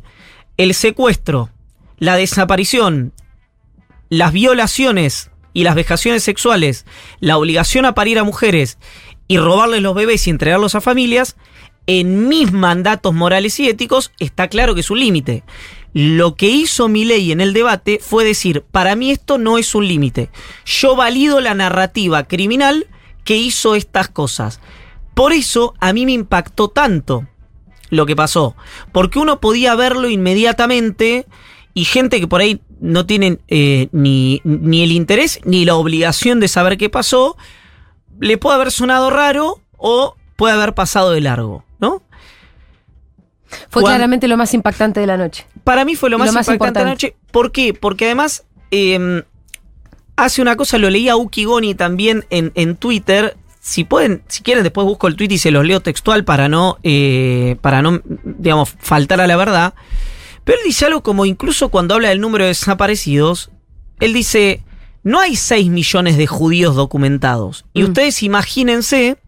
[0.56, 1.50] el secuestro,
[1.98, 3.12] la desaparición,
[4.08, 6.86] las violaciones y las vejaciones sexuales,
[7.20, 8.78] la obligación a parir a mujeres
[9.26, 11.36] y robarles los bebés y entregarlos a familias,
[11.86, 15.42] en mis mandatos morales y éticos está claro que es un límite.
[15.92, 19.74] Lo que hizo mi ley en el debate fue decir, para mí esto no es
[19.74, 20.30] un límite.
[20.64, 22.86] Yo valido la narrativa criminal
[23.24, 24.60] que hizo estas cosas.
[25.14, 27.26] Por eso a mí me impactó tanto
[27.90, 28.54] lo que pasó.
[28.92, 31.26] Porque uno podía verlo inmediatamente
[31.74, 36.40] y gente que por ahí no tiene eh, ni, ni el interés ni la obligación
[36.40, 37.36] de saber qué pasó,
[38.20, 41.64] le puede haber sonado raro o puede haber pasado de largo.
[43.70, 45.46] Fue claramente lo más impactante de la noche.
[45.64, 47.16] Para mí fue lo más, impactante de la noche.
[47.30, 47.74] ¿Por qué?
[47.74, 49.22] Porque además em,
[50.16, 53.36] hace una cosa, lo leía Uki Goni también en, Twitter.
[53.60, 56.78] Si pueden, si quieren, después busco el tweet y se los leo textual para no,
[56.82, 59.74] eh, para no, digamos, faltar a la verdad.
[60.44, 63.50] Pero él dice algo como incluso cuando habla del número de desaparecidos,
[64.00, 64.62] él dice,
[65.02, 67.64] no hay 6 millones de judíos documentados.
[67.72, 67.86] Y mm.
[67.86, 69.18] ustedes imagínense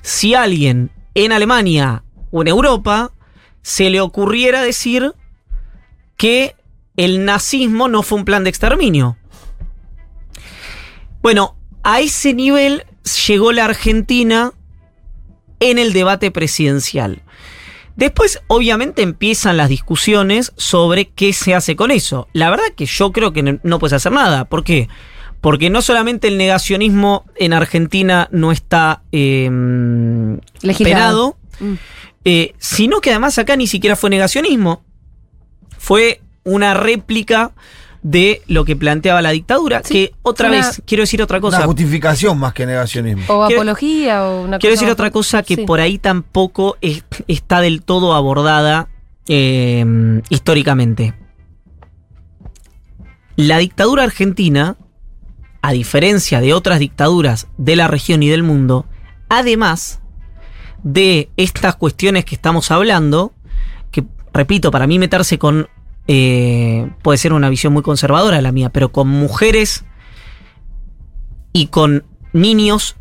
[0.00, 3.12] si alguien en Alemania o en Europa
[3.62, 5.12] se le ocurriera decir
[6.16, 6.54] que
[6.96, 9.16] el nazismo no fue un plan de exterminio.
[11.22, 12.84] Bueno, a ese nivel
[13.26, 14.52] llegó la Argentina
[15.60, 17.22] en el debate presidencial.
[17.94, 22.26] Después, obviamente, empiezan las discusiones sobre qué se hace con eso.
[22.32, 24.46] La verdad que yo creo que no- puedes hacer nada.
[24.46, 24.88] ¿Por qué?
[25.40, 29.48] Porque no solamente el negacionismo en Argentina no está eh,
[30.84, 31.74] penado, Mm.
[32.24, 34.82] Eh, sino que además acá ni siquiera fue negacionismo.
[35.78, 37.52] Fue una réplica
[38.02, 39.80] de lo que planteaba la dictadura.
[39.84, 41.64] Sí, que otra una- vez, quiero decir otra Una cosa.
[41.66, 43.22] justificación más que negacionismo.
[43.28, 45.64] O Quiero- apología o una Quiero cosa decir otra cosa que Sí.
[45.64, 48.88] por ahí tampoco es- está del todo abordada
[49.28, 49.84] eh,
[50.30, 51.14] históricamente.
[53.36, 54.76] La dictadura argentina,
[55.62, 58.86] a diferencia de otras dictaduras de la región y del mundo,
[59.28, 60.00] además
[60.82, 63.32] de estas cuestiones que estamos hablando,
[63.90, 65.68] que repito, para mí meterse con,
[66.08, 69.84] eh, puede ser una visión muy conservadora la mía, pero con mujeres
[71.52, 72.96] y con niños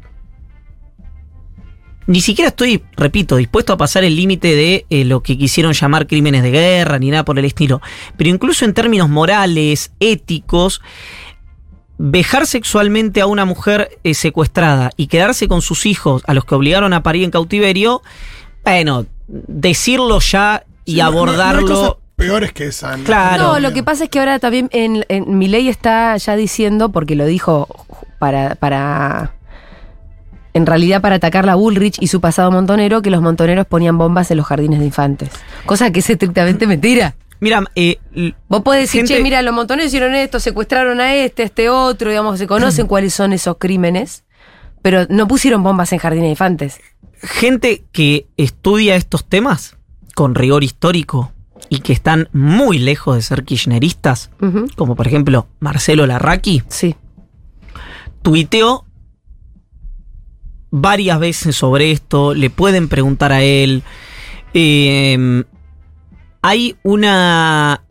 [2.08, 6.08] ni siquiera estoy, repito, dispuesto a pasar el límite de eh, lo que quisieron llamar
[6.08, 7.82] crímenes de guerra ni nada por el estilo.
[8.18, 10.82] Pero incluso en términos morales, éticos,
[12.04, 16.56] vejar sexualmente a una mujer eh, secuestrada y quedarse con sus hijos a los que
[16.56, 18.02] obligaron a parir en cautiverio,
[18.66, 21.68] bueno, decirlo ya y Sí, no- no- no hay abordarlo.
[21.68, 22.98] cosas peores que esa.
[22.98, 23.04] ¿no?
[23.04, 23.44] Claro.
[23.44, 26.90] No, lo que pasa es que ahora también en, en mi ley está ya diciendo,
[26.92, 27.68] porque lo dijo
[28.20, 29.34] para, para.
[30.54, 34.32] En realidad, para atacar la Bullrich y su pasado montonero, que los montoneros ponían bombas
[34.32, 35.30] en los jardines de infantes.
[35.66, 37.16] Cosa que es estrictamente mentira.
[37.42, 37.98] Mira, eh,
[38.48, 41.70] Vos podés decir, Gente- che, mira, los montoneros hicieron esto, secuestraron a este, a este
[41.70, 44.24] otro, digamos, se conocen cuáles son esos crímenes,
[44.82, 46.80] pero no pusieron bombas en jardines de infantes.
[47.24, 49.76] gente que estudia estos temas
[50.16, 51.32] con rigor histórico
[51.70, 54.30] y que están muy lejos de ser kirchneristas,
[54.76, 56.96] como por ejemplo Marcelo Larraqui, Sí.
[58.22, 58.86] tuiteó
[60.72, 63.84] varias veces sobre esto, le pueden preguntar a él.
[64.54, 65.44] Eh,
[66.42, 67.84] hay una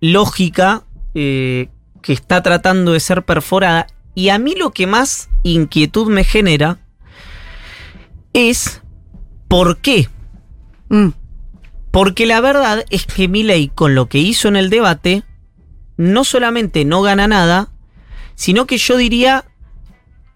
[0.00, 1.68] lógica eh,
[2.02, 6.78] que está tratando de ser perforada y a mí lo que más inquietud me genera
[8.32, 8.82] es
[9.48, 10.08] por qué.
[10.88, 11.08] Mm,
[11.90, 15.24] Porque la verdad es que Milei con lo que hizo en el debate
[15.96, 17.70] no solamente no gana nada,
[18.34, 19.44] sino que yo diría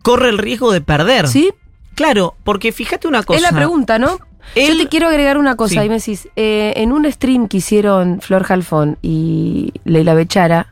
[0.02, 1.28] corre el riesgo de perder.
[1.28, 1.52] ¿Sí?
[1.94, 3.36] Claro, porque fíjate una cosa.
[3.36, 4.18] Es la pregunta, ¿no?
[4.56, 5.78] Yo te quiero agregar una cosa, Sí.
[5.78, 10.68] ahí me decís, eh, en un stream que hicieron Flor Jalfón y Leila Bechara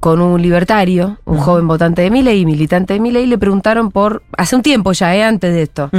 [0.00, 4.22] con un libertario, un joven votante de Milei y militante de Milei, le preguntaron por,
[4.36, 5.90] hace un tiempo ya, eh, antes de esto,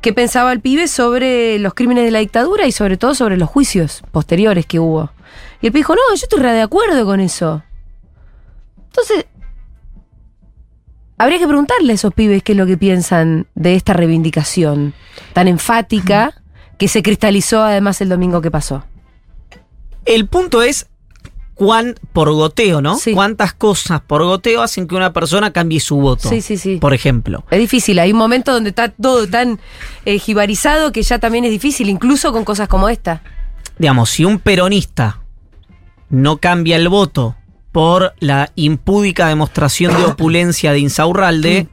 [0.00, 3.48] qué pensaba el pibe sobre los crímenes de la dictadura y sobre todo sobre los
[3.48, 5.10] juicios posteriores que hubo.
[5.62, 7.62] Y el pibe dijo, no, yo estoy re de acuerdo con eso.
[8.86, 9.26] Entonces,
[11.18, 14.94] habría que preguntarle a esos pibes qué es lo que piensan de esta reivindicación
[15.32, 16.34] tan enfática
[16.78, 18.84] que se cristalizó además el domingo que pasó.
[20.04, 20.86] El punto es
[21.54, 22.96] cuán por goteo, ¿no?
[22.96, 23.12] Sí.
[23.12, 26.28] Cuántas cosas por goteo hacen que una persona cambie su voto.
[26.28, 26.76] Sí, sí, sí.
[26.76, 27.44] Por ejemplo.
[27.50, 29.58] Es difícil, hay un momento donde está todo tan
[30.04, 33.22] eh, jibarizado que ya también es difícil, incluso con cosas como esta.
[33.76, 35.20] Digamos, si un peronista
[36.10, 37.36] no cambia el voto
[37.72, 41.68] por la impúdica demostración de opulencia de Insaurralde,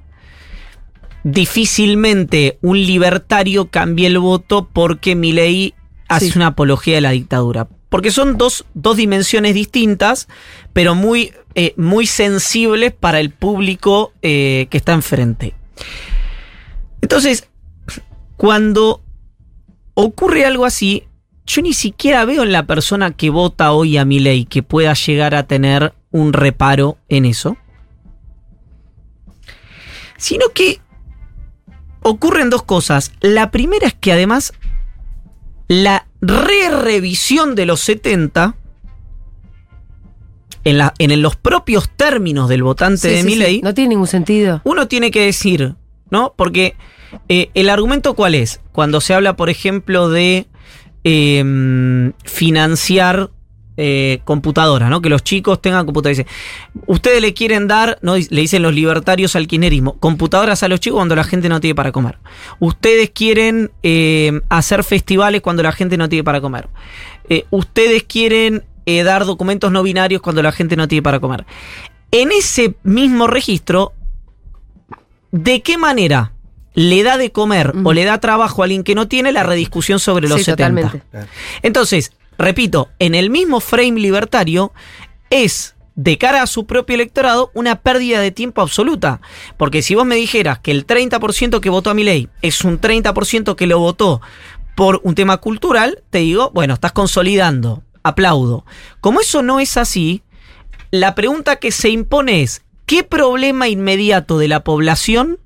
[1.24, 5.74] difícilmente un libertario cambie el voto porque Milei
[6.08, 6.34] hace Sí.
[6.38, 7.68] una apología de la dictadura.
[7.90, 10.28] Porque son dos, dos dimensiones distintas,
[10.74, 15.56] pero muy, eh, muy sensibles para el público eh, que está enfrente.
[17.02, 17.48] Entonces,
[18.38, 19.02] cuando
[19.94, 21.08] ocurre algo así,
[21.46, 24.94] yo ni siquiera veo en la persona que vota hoy a mi ley que pueda
[24.94, 27.58] llegar a tener un reparo en eso.
[30.18, 30.80] Sino que
[32.02, 33.12] ocurren dos cosas.
[33.22, 34.54] La primera es que además
[35.68, 38.56] la re-revisión de los 70
[40.64, 43.40] en, la, en los propios términos del votante Sí, de sí, mi sí.
[43.40, 44.62] ley, No tiene ningún sentido.
[44.64, 45.76] uno tiene que decir,
[46.10, 46.34] ¿no?
[46.36, 46.76] Porque
[47.30, 48.62] eh, el argumento cuál es?
[48.72, 50.48] Cuando se habla, por ejemplo, de
[51.06, 53.30] eh, financiar
[53.78, 55.02] eh, computadora, ¿no?
[55.02, 56.26] Que los chicos tengan computadoras.
[56.86, 58.16] Ustedes le quieren dar, ¿no?
[58.16, 61.76] Le dicen los libertarios al kirchnerismo, computadoras a los chicos cuando la gente no tiene
[61.76, 62.18] para comer.
[62.60, 66.70] Ustedes quieren eh, hacer festivales cuando la gente no tiene para comer.
[67.30, 71.46] Eh, ustedes quieren eh, dar documentos no binarios cuando la gente no tiene para comer.
[72.12, 73.92] En ese mismo registro,
[75.32, 76.32] ¿de qué manera
[76.76, 80.00] le da de comer o le da trabajo a alguien que no tiene la rediscusión
[80.00, 80.82] sobre los sí, 70?
[80.82, 81.30] totalmente.
[81.64, 84.74] Entonces, repito, en el mismo frame libertario
[85.30, 89.22] es de cara a su propio electorado una pérdida de tiempo absoluta.
[89.58, 92.80] Porque si vos me dijeras que el 30% que votó a mi ley es un
[92.80, 94.22] 30% que lo votó
[94.76, 98.66] por un tema cultural, te digo, bueno, estás consolidando, aplaudo.
[99.00, 100.22] Como eso no es así,
[100.92, 105.40] la pregunta que se impone es, ¿qué problema inmediato de la población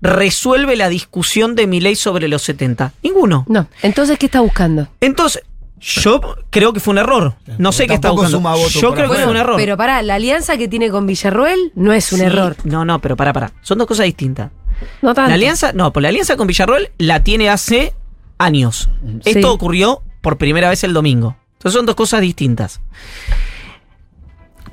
[0.00, 2.92] resuelve la discusión de mi ley sobre los 70?
[3.02, 3.44] Ninguno.
[3.48, 3.66] No.
[3.82, 4.88] Entonces, ¿qué está buscando?
[5.00, 5.42] Entonces,
[5.80, 7.34] yo creo que fue un error.
[7.58, 8.40] No sé qué está buscando.
[8.68, 9.56] Yo creo que fue un error.
[9.56, 12.56] Pero pará, la alianza que tiene con Villarroel no es un Sí, error.
[12.64, 13.52] No, no, pero para, para.
[13.62, 14.50] Son dos cosas distintas.
[15.02, 15.28] No tanto.
[15.28, 17.94] La alianza, no, pues la alianza con Villarroel la tiene hace
[18.38, 18.88] años.
[19.24, 19.30] Sí.
[19.30, 21.36] Esto ocurrió por primera vez el domingo.
[21.54, 22.80] Entonces son dos cosas distintas.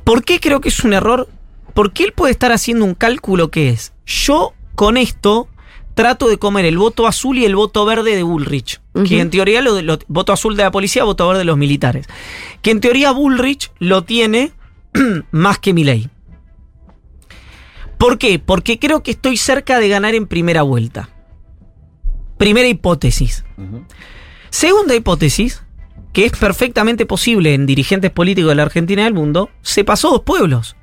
[0.04, 1.28] ¿Por qué creo que es un error?
[1.74, 5.48] Porque él puede estar haciendo un cálculo que es, yo con esto
[5.94, 8.82] trato de comer el voto azul y el voto verde de Bullrich.
[9.08, 12.06] Que en teoría, lo- voto azul de la policía, voto verde de los militares.
[12.62, 14.52] Que en teoría Bullrich lo tiene
[15.32, 16.10] más que Milei.
[17.98, 18.40] ¿Por qué?
[18.40, 21.10] Porque creo que estoy cerca de ganar en primera vuelta.
[22.38, 23.46] Primera hipótesis.
[24.50, 25.64] Segunda hipótesis,
[26.12, 30.10] que es perfectamente posible en dirigentes políticos de la Argentina y del mundo, se pasó
[30.12, 30.76] dos pueblos.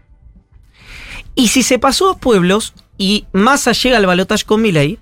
[1.34, 4.96] Y si se pasó dos pueblos y Massa llega al balotaje con Milei,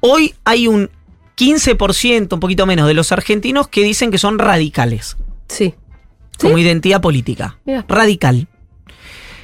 [0.00, 0.90] hoy hay un
[1.38, 5.16] 15%, un poquito menos, de los argentinos que dicen que son radicales,
[5.48, 5.74] Sí.
[6.38, 6.62] como ¿Sí?
[6.62, 7.58] identidad política.
[7.64, 7.86] Mira.
[7.88, 8.48] Radical.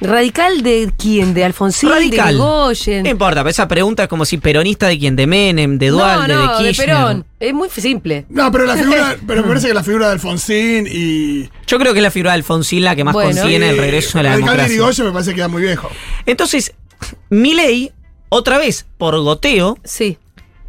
[0.01, 1.33] ¿Radical de quién?
[1.33, 1.89] ¿De Alfonsín?
[1.89, 2.33] Radical.
[2.35, 3.03] ¿De Goyen?
[3.03, 6.33] No importa, pero esa pregunta es como si peronista de quién, de Menem, de Dualde,
[6.33, 6.87] no, no, de de Kirchner.
[6.87, 7.25] Perón.
[7.39, 8.25] Es muy simple.
[8.29, 11.49] No, pero la figura, pero me parece que la figura de Alfonsín y.
[11.67, 13.39] Yo creo que es la figura de Alfonsín la que más Bueno.
[13.39, 15.05] contiene el regreso de la Radical de democracia.
[15.05, 15.89] Me parece que queda muy viejo.
[16.25, 16.73] Entonces,
[17.29, 17.91] Milei,
[18.29, 20.17] otra vez, por goteo, Sí.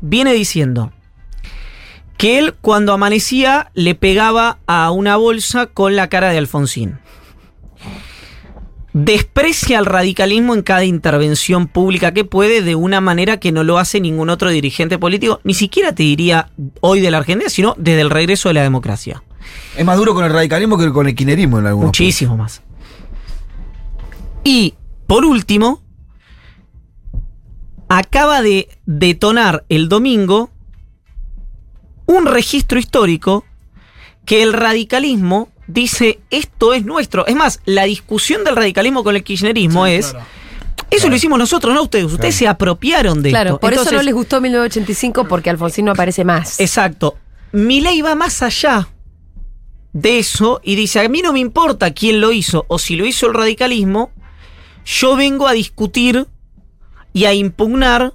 [0.01, 0.93] viene diciendo
[2.17, 6.99] que él cuando amanecía le pegaba a una bolsa con la cara de Alfonsín.
[8.93, 13.79] Desprecia al radicalismo en cada intervención pública que puede de una manera que no lo
[13.79, 18.03] hace ningún otro dirigente político, ni siquiera te diría hoy de la Argentina, sino desde
[18.03, 19.25] el regreso de la democracia.
[19.77, 22.63] Es más duro con el radicalismo que con el kirchnerismo en algunos Muchísimo más.
[24.45, 24.75] Y,
[25.09, 25.83] por último,
[27.99, 30.51] acaba de detonar el domingo
[32.07, 33.45] un registro histórico
[34.27, 37.27] que el radicalismo dice esto es nuestro.
[37.27, 40.11] Es más, la discusión del radicalismo con el kirchnerismo Sí, es...
[40.11, 40.27] claro.
[40.91, 42.05] Eso lo hicimos nosotros, no ustedes.
[42.13, 43.61] Ustedes se apropiaron de Claro, esto.
[43.61, 46.61] por eso no les gustó 1985 porque Alfonsín no aparece más.
[46.61, 47.17] Exacto.
[47.53, 48.89] Milei va más allá
[49.93, 53.07] de eso y dice, a mí no me importa quién lo hizo o si lo
[53.07, 54.11] hizo el radicalismo,
[54.85, 56.27] yo vengo a discutir
[57.15, 58.13] y a impugnar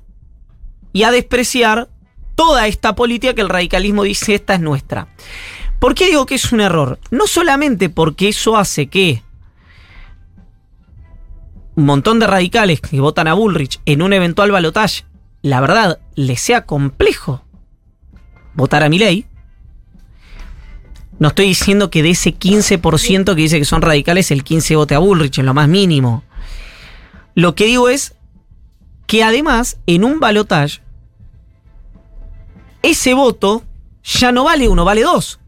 [0.94, 1.90] y a despreciar
[2.36, 5.08] toda esta política que el radicalismo dice esta es nuestra.
[5.80, 7.00] ¿Por qué digo que es un error?
[7.10, 9.24] No solamente porque eso hace que
[11.76, 15.06] un montón de radicales que votan a Bullrich en un eventual balotaje,
[15.42, 17.46] la verdad, les sea complejo
[18.54, 19.26] votar a Milei.
[21.20, 24.96] No estoy diciendo que de ese 15% que dice que son radicales, el 15 vote
[24.96, 26.24] a Bullrich, en lo más mínimo.
[27.36, 28.16] Lo que digo es
[29.10, 30.82] que además, en un balotaje,
[32.84, 33.64] ese voto
[34.04, 35.40] ya no vale uno, vale dos.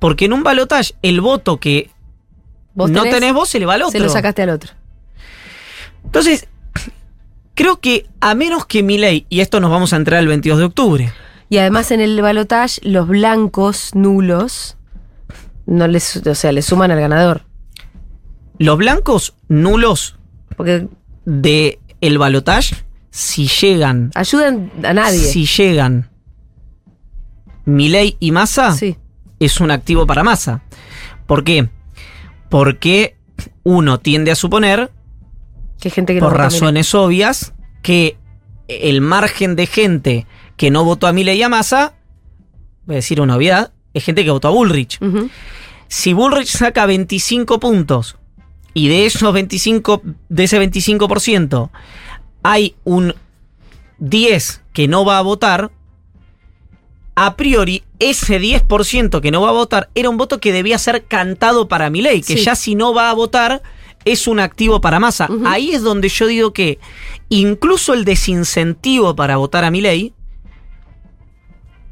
[0.00, 1.90] Porque en un balotaje, el voto que
[2.74, 3.14] ¿Vos no tenés?
[3.20, 3.92] tenés vos se le va al otro.
[3.92, 4.72] Se lo sacaste al otro.
[6.06, 6.48] Entonces,
[7.54, 10.64] creo que a menos que Milei, y esto nos vamos a entrar el 22 de
[10.64, 11.12] octubre,
[11.50, 14.76] Y además en el balotage, los blancos nulos
[15.66, 17.42] no les, o sea, le suman al ganador.
[18.58, 20.16] los blancos nulos
[20.56, 20.88] Porque
[21.24, 22.74] de el balotaje,
[23.18, 25.18] si llegan, ayudan a nadie.
[25.18, 26.08] si llegan
[27.64, 28.96] Milei y Massa, Sí.
[29.40, 30.62] es un activo para Massa.
[31.26, 31.68] ¿Por qué?
[32.48, 33.16] Porque
[33.64, 34.90] uno tiende a suponer,
[35.80, 38.16] Que gente que no por razones obvias, que
[38.68, 40.26] el margen de gente
[40.56, 41.94] que no votó a Milei y a Massa,
[42.86, 44.98] voy a decir una obviedad, es gente que votó a Bullrich.
[45.88, 48.16] Si Bullrich saca 25 puntos
[48.74, 51.70] y de esos 25, de ese 25%
[52.42, 53.14] hay un
[53.98, 55.70] 10 que no va a votar,
[57.14, 61.04] a priori ese 10% que no va a votar era un voto que debía ser
[61.04, 62.44] cantado para Milei, que Sí.
[62.44, 63.62] ya si no va a votar
[64.04, 65.26] es un activo para Massa.
[65.28, 65.42] Ujú.
[65.46, 66.78] Ahí es donde yo digo que
[67.28, 70.14] incluso el desincentivo para votar a Milei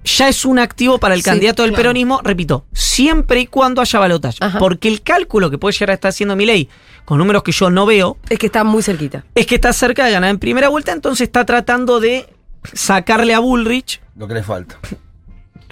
[0.07, 1.83] ya es un activo para el Sí, candidato del claro.
[1.83, 4.39] peronismo, repito, siempre y cuando haya balotaje.
[4.59, 6.69] Porque el cálculo que puede llegar a estar haciendo Milei,
[7.05, 9.25] con números que yo no veo, Es que está muy cerquita.
[9.35, 12.27] es que está cerca de ganar en primera vuelta, entonces está tratando de
[12.73, 14.79] sacarle a Bullrich Lo que le falta.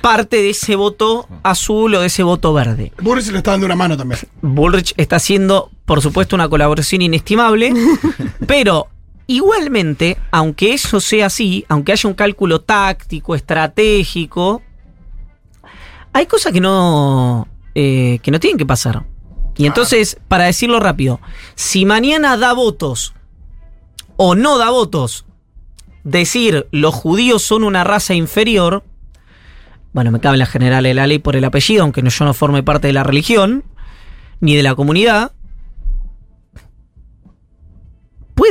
[0.02, 2.92] parte de ese voto azul o de ese voto verde.
[3.00, 4.20] Burris le está dando una mano también.
[4.42, 7.72] Bullrich está haciendo, por supuesto, una colaboración inestimable,
[8.46, 8.88] pero
[9.26, 14.62] igualmente, aunque eso sea así, aunque haya un cálculo táctico, estratégico,
[16.12, 19.04] hay cosas que no, eh, que no tienen que pasar.
[19.56, 21.20] Y entonces, para decirlo rápido,
[21.54, 23.14] si mañana da votos
[24.16, 25.26] o no da votos,
[26.02, 28.84] decir los judíos son una raza inferior,
[29.92, 32.24] bueno, me cabe en la general de la ley por el apellido, aunque no, yo
[32.24, 33.64] no forme parte de la religión,
[34.40, 35.32] ni de la comunidad,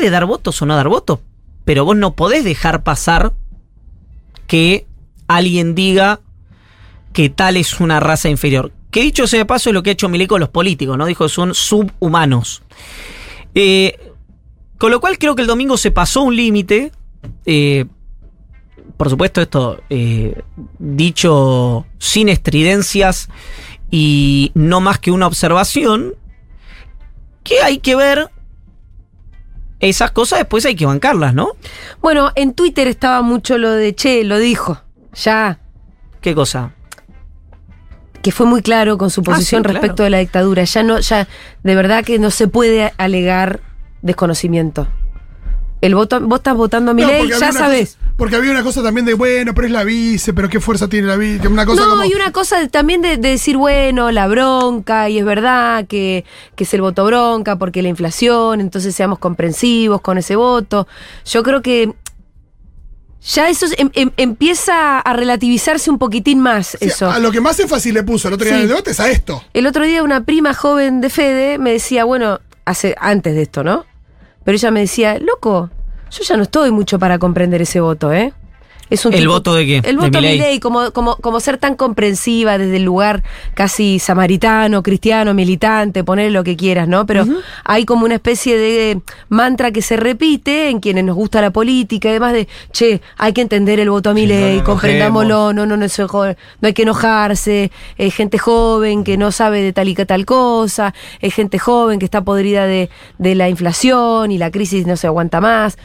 [0.09, 1.19] dar votos o no dar votos,
[1.65, 3.33] pero vos no podés dejar pasar
[4.47, 4.85] que
[5.27, 6.19] alguien diga
[7.13, 8.71] que tal es una raza inferior.
[8.91, 11.05] Que dicho sea de paso es lo que ha hecho Milei con los políticos, ¿no?
[11.05, 12.63] Dijo que son subhumanos.
[13.55, 14.11] Eh,
[14.77, 16.91] con lo cual creo que el domingo se pasó un límite.
[17.45, 17.85] eh,
[18.97, 20.41] por supuesto, esto eh,
[20.77, 23.29] dicho sin estridencias
[23.89, 26.15] y no más que una observación,
[27.43, 28.29] que hay que ver
[29.89, 31.49] esas cosas, después hay que bancarlas, ¿no?
[32.01, 34.81] Bueno, en Twitter estaba mucho lo de Che, lo dijo.
[35.15, 35.59] Ya.
[36.21, 36.71] ¿Qué cosa?
[38.21, 39.81] que fue muy claro con su posición Ah, sí, claro.
[39.81, 40.63] respecto de la dictadura.
[40.63, 41.27] Ya no, ya,
[41.61, 43.59] de verdad que no se puede alegar
[44.01, 44.87] desconocimiento.
[45.83, 47.97] El voto, vos estás votando a mi No, ley, ya sabes.
[47.97, 50.87] cosa- porque había una cosa también de, bueno, pero es la vice, pero qué fuerza
[50.87, 51.45] tiene la vice.
[51.49, 52.03] Una cosa No, como.
[52.05, 56.23] y una cosa de- también de, de decir, bueno, la bronca, y es verdad que,
[56.55, 60.87] que es el voto bronca porque la inflación, entonces seamos comprensivos con ese voto.
[61.25, 61.91] Yo creo que
[63.25, 67.09] ya eso es- em- em- empieza a relativizarse un poquitín más eso.
[67.09, 68.59] A lo que más énfasis le puso el otro día Sí.
[68.59, 69.43] en el debate es a esto.
[69.53, 73.63] El otro día una prima joven de Fede me decía, bueno, hace antes de esto,
[73.65, 73.85] ¿no?
[74.43, 75.69] Pero ella me decía, loco,
[76.11, 78.33] yo ya no estoy mucho para comprender ese voto, ¿eh?
[78.89, 79.77] Es un ¿El tipo- voto de qué?
[79.77, 80.37] El De voto a Milei.
[80.37, 83.23] Milei, como, como, como ser tan comprensiva desde el lugar
[83.55, 87.05] casi samaritano, cristiano, militante, poner lo que quieras, ¿no?
[87.05, 87.25] Pero
[87.63, 92.09] hay como una especie de mantra que se repite en quienes nos gusta la política,
[92.09, 95.87] además de, che, hay que entender el voto a Sí, no comprendámoslo, no, no, no,
[95.87, 100.93] no hay que enojarse, es gente joven que no sabe de tal y tal cosa,
[101.19, 105.07] es gente joven que está podrida de, de la inflación y la crisis no se
[105.07, 105.77] aguanta más.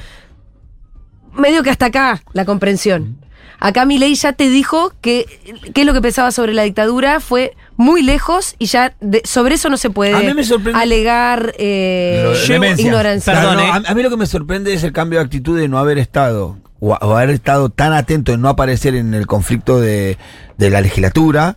[1.38, 3.16] Medio que hasta acá la comprensión.
[3.60, 5.26] Acá Milei ya te dijo que
[5.74, 9.56] qué es lo que pensaba sobre la dictadura fue muy lejos y ya de- sobre
[9.56, 12.34] eso no se puede A mí me sorprende- alegar eh,
[12.78, 13.32] ignorancia.
[13.32, 13.66] Perdón, Claro, eh.
[13.80, 15.78] no, a, a mí lo que me sorprende es el cambio de actitud de no
[15.78, 20.18] haber estado, o, o haber estado tan atento en no aparecer en el conflicto de,
[20.56, 21.56] de la legislatura.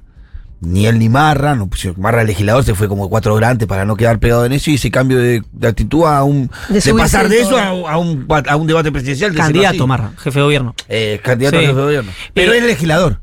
[0.63, 3.67] Ni él ni Marra, no, pues, Marra el legislador se fue como cuatro horas antes
[3.67, 6.93] para no quedar pegado en eso y ese cambio de, de actitud a un De
[6.93, 9.33] pasar de eso a, a un, a un debate presidencial.
[9.33, 9.87] Candidato.
[9.87, 10.75] Marra, jefe de gobierno.
[10.87, 11.63] Eh, candidato Sí.
[11.65, 12.11] a jefe de gobierno.
[12.35, 13.21] Pero Eh, es legislador.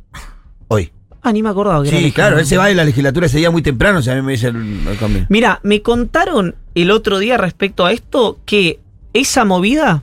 [0.67, 0.91] Hoy.
[1.23, 3.39] Ah, ni me acordaba que era Sí, claro, él se va de la legislatura ese
[3.39, 5.27] día muy temprano, o sea, a mí me dice el, el cambio.
[5.29, 8.81] Mira, me contaron el otro día respecto a esto que
[9.13, 10.03] esa movida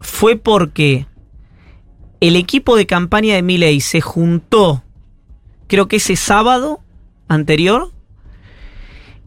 [0.00, 1.06] fue porque
[2.20, 4.84] el equipo de campaña de Milei se juntó,
[5.70, 6.80] creo que ese sábado
[7.28, 7.92] anterior,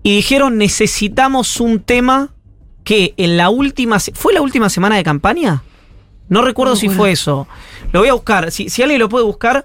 [0.04, 2.34] y dijeron necesitamos un tema
[2.84, 3.98] que en la última...
[4.00, 5.64] ¿Fue la última semana de campaña?
[6.28, 7.48] No recuerdo No si fue eso.
[7.94, 8.52] Lo voy a buscar.
[8.52, 9.64] Si, si alguien lo puede buscar,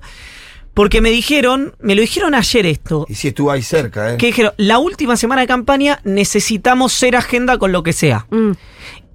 [0.72, 4.16] porque me dijeron, me lo dijeron ayer esto, Y sí estuvo ahí cerca, ¿eh?
[4.16, 8.28] que dijeron, la última semana de campaña necesitamos ser agenda con lo que sea.
[8.30, 8.52] Mm.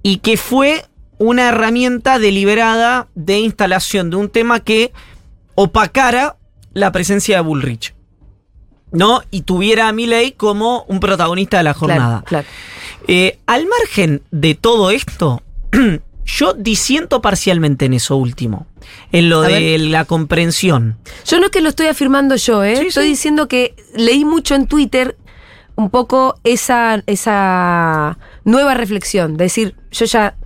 [0.02, 0.84] Y que fue
[1.16, 4.92] una herramienta deliberada de instalación de un tema que
[5.54, 6.36] opacara
[6.74, 7.94] la presencia de Bullrich.
[8.92, 9.22] ¿No?
[9.32, 12.22] Y tuviera a Milley como un protagonista de la jornada.
[12.24, 12.46] Claro, claro.
[13.08, 15.42] Eh, al margen de todo esto,
[16.24, 18.66] yo disiento parcialmente en eso último.
[19.10, 19.80] En lo A de ver.
[19.80, 20.96] la comprensión.
[21.26, 22.76] Yo no es que lo estoy afirmando yo, ¿eh?
[22.76, 23.10] Sí, estoy sí.
[23.10, 25.16] diciendo que leí mucho en Twitter
[25.74, 29.36] un poco esa, esa nueva reflexión.
[29.36, 30.36] De decir, yo ya.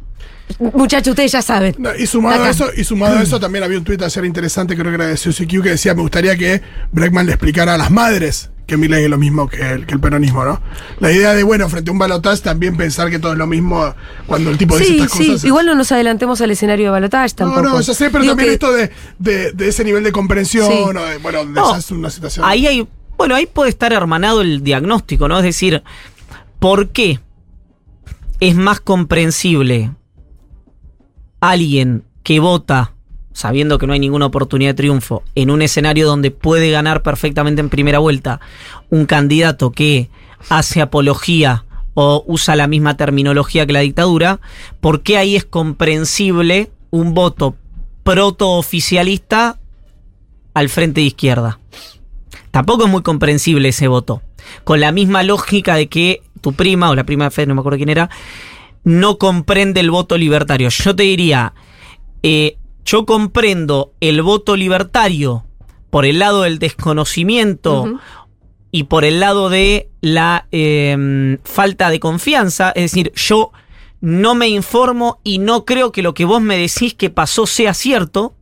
[0.58, 1.74] Muchachos, ustedes ya saben.
[1.78, 4.74] No, y sumado a eso, y sumado a eso también había un tuit ayer interesante,
[4.76, 7.90] creo que era de CQ, que decía, me gustaría que Breckman le explicara a las
[7.90, 10.60] madres que Milei es lo mismo que el, que el peronismo, ¿no?
[11.00, 13.94] La idea de, bueno, frente a un balotaje también pensar que todo es lo mismo
[14.26, 15.26] cuando el tipo dice Sí, estas sí.
[15.28, 15.44] cosas.
[15.44, 17.62] Igual no nos adelantemos al escenario de balotaje no, tampoco.
[17.62, 20.66] no, ya sé, pero Digo también que- esto de, de- de ese nivel de comprensión,
[20.70, 20.78] Sí.
[20.84, 22.44] o de, bueno, de No, una situación.
[22.46, 25.38] Ahí hay, bueno, ahí puede estar hermanado el diagnóstico, ¿no?
[25.38, 25.82] Es decir,
[26.58, 27.20] ¿por qué
[28.40, 29.92] es más comprensible
[31.40, 32.92] alguien que vota
[33.32, 37.60] sabiendo que no hay ninguna oportunidad de triunfo en un escenario donde puede ganar perfectamente
[37.60, 38.40] en primera vuelta
[38.90, 40.10] un candidato que
[40.48, 41.64] hace apología
[41.94, 44.40] o usa la misma terminología que la dictadura?
[44.80, 47.56] ¿Por qué ahí es comprensible un voto
[48.02, 49.58] proto-oficialista
[50.54, 51.58] al frente de izquierda?
[52.50, 54.22] Tampoco es muy comprensible ese voto.
[54.64, 57.60] Con la misma lógica de que tu prima o la prima de Fede, no me
[57.60, 58.10] acuerdo quién era,
[58.88, 60.70] no comprende el voto libertario.
[60.70, 61.52] Yo te diría,
[62.22, 65.44] eh, yo comprendo el voto libertario
[65.90, 68.00] por el lado del desconocimiento
[68.70, 72.70] y por el lado de la eh, falta de confianza.
[72.70, 73.52] Es decir, yo
[74.00, 77.74] no me informo y no creo que lo que vos me decís que pasó sea
[77.74, 78.32] cierto.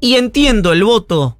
[0.00, 1.38] Y entiendo el voto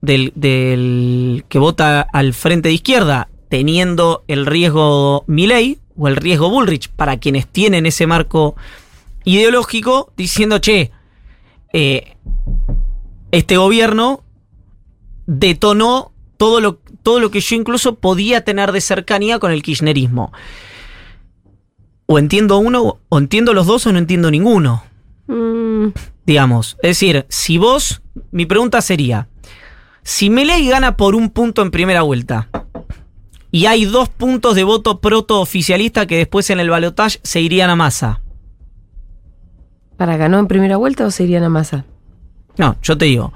[0.00, 6.50] del, del que vota al frente de izquierda, teniendo el riesgo Milley o el riesgo
[6.50, 8.56] Bullrich, para quienes tienen ese marco
[9.24, 10.90] ideológico, diciendo, che,
[11.72, 12.16] eh,
[13.30, 14.22] este gobierno
[15.26, 20.32] detonó todo lo, todo lo que yo incluso podía tener de cercanía con el kirchnerismo.
[22.06, 24.82] O entiendo uno, o entiendo los dos, o no entiendo ninguno
[25.28, 25.88] Mm,
[26.24, 26.76] digamos.
[26.82, 29.28] Es decir, si vos, mi pregunta sería,
[30.02, 32.48] si Milei gana por un punto en primera vuelta
[33.50, 37.70] y hay dos puntos de voto proto oficialista que después en el balotaje se irían
[37.70, 38.20] a masa.
[39.96, 41.84] ¿Para ganó en primera vuelta o se irían a masa?
[42.56, 43.32] No, yo te digo,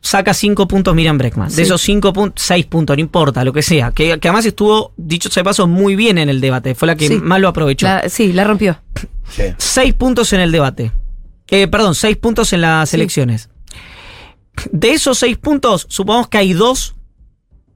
[0.00, 1.50] saca cinco puntos Miriam Breckman.
[1.50, 1.56] Sí.
[1.56, 3.90] De esos cinco puntos, seis puntos, no importa, lo que sea.
[3.90, 6.74] Que, que además estuvo, dicho sea de paso, muy bien en el debate.
[6.74, 7.14] Fue la que Sí.
[7.16, 7.86] más lo aprovechó.
[7.86, 8.78] La- sí, la rompió.
[9.28, 9.42] Sí.
[9.56, 10.92] Seis puntos en el debate.
[11.48, 12.96] Eh, perdón, seis puntos en las Sí.
[12.96, 13.48] elecciones.
[14.70, 16.94] De esos seis puntos, supongamos que hay dos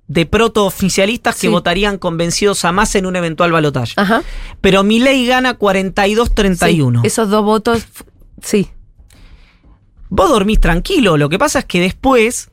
[0.09, 3.95] de proto-oficialistas que votarían convencidos a más en un eventual balotaje.
[3.97, 4.23] Ajá.
[4.61, 7.01] Pero Milei gana 42-31.
[7.01, 7.87] Sí, esos dos votos,
[8.41, 8.69] sí.
[10.09, 11.17] Vos dormís tranquilo.
[11.17, 12.51] Lo que pasa es que después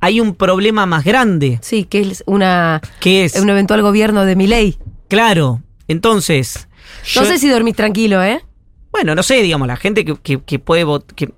[0.00, 4.34] hay un problema más grande, Sí, que es una, que es, un eventual gobierno de
[4.36, 4.78] Milei.
[5.08, 6.68] claro, entonces...
[7.14, 8.44] No yo- sé si dormís tranquilo, ¿eh?
[8.90, 10.84] Bueno, no sé, digamos, la gente que, que- que puede
[11.14, 11.32] que,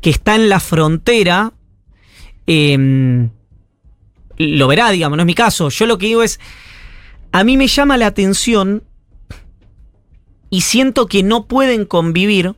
[0.00, 1.52] que está en la frontera
[2.46, 3.28] eh,
[4.38, 5.68] lo verá, digamos, no es mi caso.
[5.68, 6.40] Yo lo que digo es,
[7.32, 8.84] a mí me llama la atención
[10.50, 12.54] y siento que no pueden convivir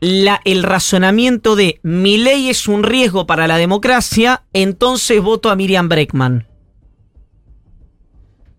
[0.00, 5.56] la- el razonamiento de mi ley es un riesgo para la democracia, entonces voto a
[5.56, 6.46] Miriam Breckman.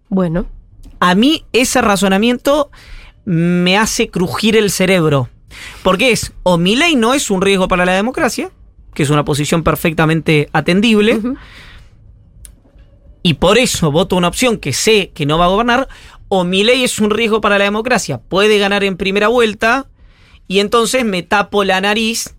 [0.09, 0.45] Bueno.
[0.99, 2.69] A mí ese razonamiento
[3.25, 5.29] me hace crujir el cerebro.
[5.83, 8.51] Porque es, o mi ley no es un riesgo para la democracia,
[8.93, 11.19] que es una posición perfectamente atendible,
[13.23, 15.87] y por eso voto una opción que sé que no va a gobernar,
[16.27, 19.87] o mi ley es un riesgo para la democracia, puede ganar en primera vuelta,
[20.47, 22.35] y entonces me tapo la nariz,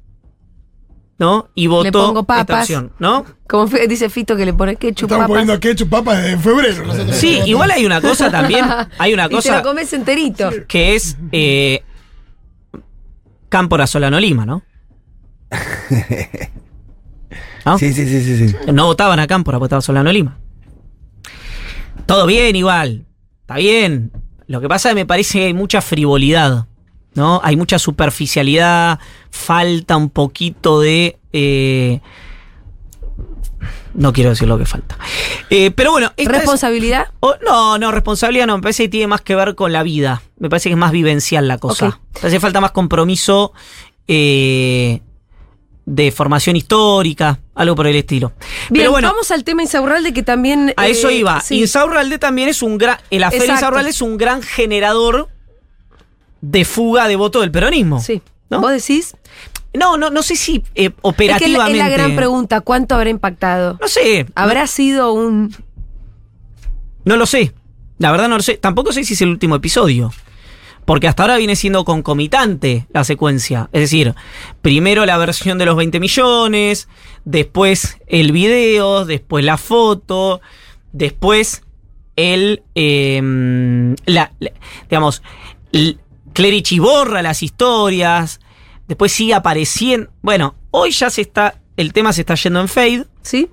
[1.18, 1.48] ¿no?
[1.54, 2.60] Y voto pongo esta papas.
[2.62, 3.24] opción, ¿no?
[3.48, 5.28] Como dice Fito que le pone ketchup Estamos papas.
[5.28, 6.84] poniendo ketchup papas en febrero.
[6.84, 7.16] nosotros.
[7.16, 8.64] Sí, igual hay una cosa también,
[8.98, 9.58] hay una Y te cosa...
[9.58, 10.50] lo comes enterito.
[10.66, 11.82] que es eh,
[13.48, 14.62] Cámpora Solano Lima, ¿no?
[17.64, 17.78] ¿No?
[17.78, 18.56] Sí, sí, sí, sí, sí.
[18.72, 20.38] No votaban a Cámpora, votaban a Solano Lima.
[22.06, 23.06] Todo bien igual,
[23.42, 24.10] está bien.
[24.48, 26.66] Lo que pasa es que me parece que hay mucha frivolidad,
[27.14, 27.40] ¿no?
[27.44, 28.98] Hay mucha superficialidad,
[29.30, 31.18] falta un poquito de...
[31.32, 32.00] eh,
[33.94, 34.98] no quiero decir lo que falta.
[35.50, 37.08] Eh, pero bueno, es- ¿Responsabilidad?
[37.20, 40.22] o- no, no, responsabilidad no, me parece que tiene más que ver con la vida.
[40.38, 42.00] Me parece que es más vivencial la cosa.
[42.14, 43.52] Me parece que falta más compromiso
[44.08, 45.00] eh,
[45.84, 48.32] de formación histórica, algo por el estilo.
[48.70, 50.72] Bien, Pero bueno, vamos al tema Insaurralde que también...
[50.76, 51.40] a eso eh, iba.
[51.40, 51.60] sí.
[51.60, 52.98] Insaurralde también es un gran.
[53.10, 53.48] El afer.
[53.48, 55.28] Insaurralde es un gran generador
[56.40, 58.00] de fuga de voto del peronismo.
[58.00, 58.22] Sí.
[58.50, 58.60] ¿no?
[58.60, 59.16] ¿Vos decís?
[59.74, 61.72] No, no, no sé si eh, Es que operativamente.
[61.72, 63.78] es la gran pregunta, ¿cuánto habrá impactado?
[63.80, 64.26] No sé.
[64.34, 65.54] ¿Habrá sido un...
[67.04, 67.54] No lo sé.
[67.98, 68.58] La verdad no lo sé.
[68.58, 70.12] Tampoco sé si es el último episodio.
[70.84, 73.68] Porque hasta ahora viene siendo concomitante la secuencia.
[73.72, 74.14] Es decir,
[74.62, 76.88] primero la versión de los 20 millones,
[77.24, 80.40] después el video, después la foto,
[80.92, 81.62] después
[82.16, 82.62] el...
[82.74, 84.32] eh, la,
[84.90, 85.22] digamos,
[86.32, 88.40] Clerici borra las historias,
[88.88, 90.10] después sigue apareciendo...
[90.22, 91.60] Bueno, hoy ya se está...
[91.76, 93.06] El tema se está yendo en fade.
[93.22, 93.48] ¿Sí?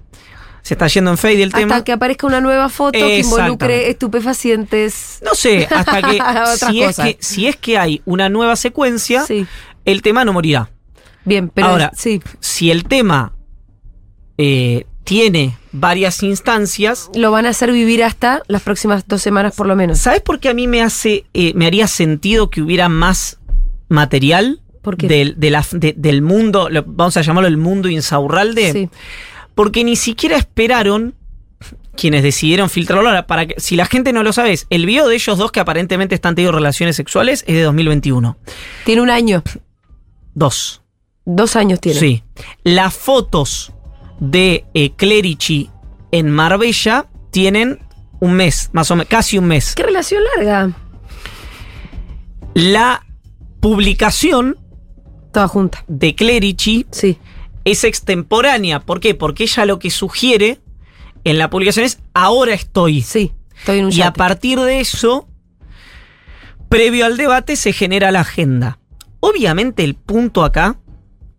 [0.70, 1.84] Se está yendo en fade el Hasta tema.
[1.84, 5.18] que aparezca una nueva foto que involucre estupefacientes.
[5.26, 6.20] No sé, hasta que
[6.70, 9.48] si, es que si es que hay una nueva secuencia, Sí.
[9.86, 10.70] el tema no morirá.
[11.26, 12.22] Bien, pero Ahora, sí.
[12.40, 13.34] Si el tema
[14.38, 19.66] eh, tiene varias instancias, Lo van a hacer vivir hasta las próximas dos semanas por
[19.66, 19.98] lo menos.
[19.98, 23.40] ¿sabes por qué a mí me hace, eh, me haría sentido que hubiera más
[23.88, 24.62] material.
[24.98, 28.72] Del, de la- de- del mundo, lo- vamos a llamarlo el mundo insaurralde?
[28.72, 28.90] Sí.
[29.60, 31.16] Porque ni siquiera esperaron
[31.98, 33.10] quienes decidieron filtrarlo.
[33.10, 35.52] Ahora, para que, si la gente no lo sabe, es, el video de ellos dos
[35.52, 38.38] que aparentemente están teniendo relaciones sexuales es de 2021.
[38.86, 39.44] Tiene un año.
[40.34, 40.82] Dos.
[41.26, 42.00] Dos años tiene.
[42.00, 42.24] Sí.
[42.64, 43.74] Las fotos
[44.22, 45.70] de eh, Clerici
[46.14, 47.80] en Marbella tienen
[48.22, 49.76] un mes, más o menos, casi un mes.
[49.76, 50.72] Qué relación larga.
[52.54, 53.06] La
[53.60, 54.58] publicación
[55.34, 55.84] Toda junta.
[55.90, 57.18] de Clerici Sí.
[57.66, 58.80] Es extemporánea.
[58.80, 59.16] ¿Por qué?
[59.16, 60.60] Porque ella lo que sugiere
[61.24, 63.02] en la publicación es ahora estoy.
[63.02, 63.34] Sí.
[63.58, 65.28] Estoy en un Y a partir de eso,
[66.70, 68.80] previo al debate, se genera la agenda.
[69.20, 70.80] Obviamente el punto acá,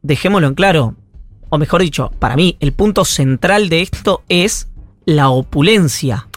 [0.02, 0.96] dejémoslo en claro,
[1.48, 4.68] o mejor dicho, para mí, el punto central de esto es
[5.04, 6.28] la opulencia.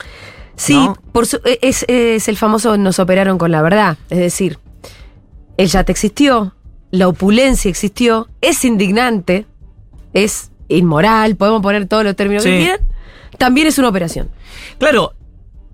[0.55, 0.97] Sí, ¿no?
[1.11, 3.97] por su- e, es, es el famoso nos operaron con la verdad.
[4.09, 4.57] Es decir,
[5.57, 6.55] el yate existió,
[6.91, 9.45] la opulencia existió, es indignante,
[10.13, 12.57] es inmoral, podemos poner todos los términos que Sí.
[12.63, 12.79] quieran.
[13.37, 14.29] También es una operación.
[14.77, 15.13] Claro,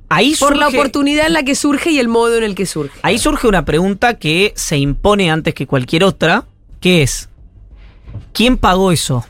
[0.09, 2.65] ahí Por la surge- oportunidad en la que surge y el modo en el que
[2.65, 2.97] surge.
[3.03, 6.45] Ahí surge una pregunta que se impone antes que cualquier otra,
[6.79, 7.29] que es,
[8.33, 9.25] ¿quién pagó eso?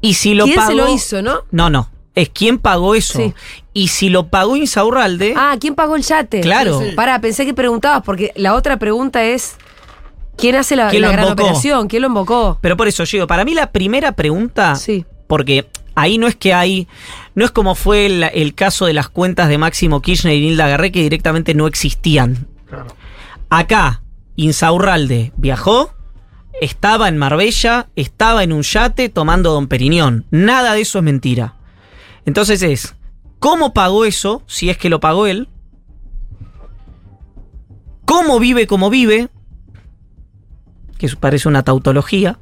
[0.00, 0.70] Y si lo ¿Quién pagó...
[0.70, 1.40] se lo hizo, no?
[1.50, 3.18] No, no, es quién pagó eso.
[3.18, 3.34] Sí.
[3.74, 6.40] Y si lo pagó Insaurralde, Ah, ¿quién pagó el yate?
[6.40, 6.80] Claro.
[6.80, 6.92] Sí.
[6.96, 9.56] Pará, pensé que preguntabas, porque la otra pregunta es:
[10.36, 11.42] ¿quién hace la, ¿Quién la lo gran invocó?
[11.44, 11.88] operación?
[11.88, 12.58] ¿Quién lo invocó?
[12.60, 15.04] pero por eso yo digo, para mí la primera pregunta, Sí.
[15.26, 16.88] porque ahí no es que hay,
[17.34, 20.68] no es como fue el, el caso de las cuentas de Máximo Kirchner y Nilda
[20.68, 22.46] Garré que directamente no existían.
[22.68, 22.94] Claro.
[23.50, 24.02] Acá,
[24.36, 25.92] Insaurralde viajó,
[26.60, 30.24] estaba en Marbella, estaba en un yate tomando Don Periñón.
[30.30, 31.56] Nada de eso es mentira.
[32.24, 32.94] Entonces es,
[33.38, 34.42] ¿cómo pagó eso?
[34.46, 35.48] Si es que lo pagó él.
[38.04, 39.28] ¿Cómo vive como vive?
[41.02, 42.38] Que parece una tautología.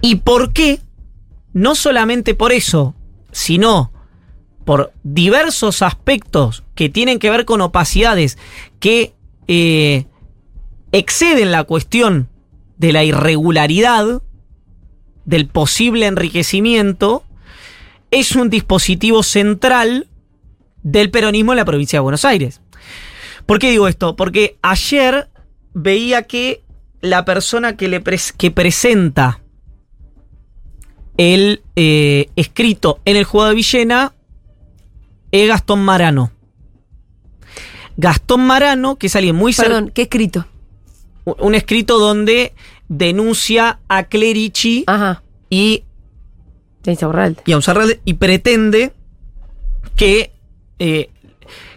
[0.00, 0.80] ¿Y por qué?
[1.52, 2.94] No solamente por eso,
[3.30, 3.92] sino
[4.64, 8.38] por diversos aspectos que tienen que ver con opacidades
[8.80, 9.12] que
[9.48, 10.06] eh,
[10.92, 12.30] exceden la cuestión
[12.78, 14.22] de la irregularidad,
[15.26, 17.22] del posible enriquecimiento,
[18.10, 20.08] es un dispositivo central
[20.82, 22.62] del peronismo en la provincia de Buenos Aires.
[23.44, 24.16] ¿Por qué digo esto?
[24.16, 25.28] Porque ayer
[25.78, 26.62] veía que
[27.02, 29.42] la persona que, le pres- que presenta
[31.18, 34.14] el eh, escrito en el juego de Villena
[35.32, 36.32] es Gastón Marano.
[37.98, 40.46] Gastón Marano, que es alguien muy Perdón, ¿qué escrito?
[41.24, 42.54] un escrito donde
[42.88, 45.22] denuncia a Clerici Ajá.
[45.50, 45.82] y,
[47.52, 48.92] a Unzarralde y pretende
[49.96, 50.32] que,
[50.78, 51.10] eh,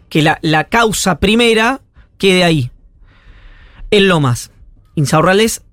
[0.08, 1.82] que la, la causa primera
[2.20, 2.70] quede ahí,
[3.92, 4.52] en Lomas.
[4.96, 5.64] Insaurrales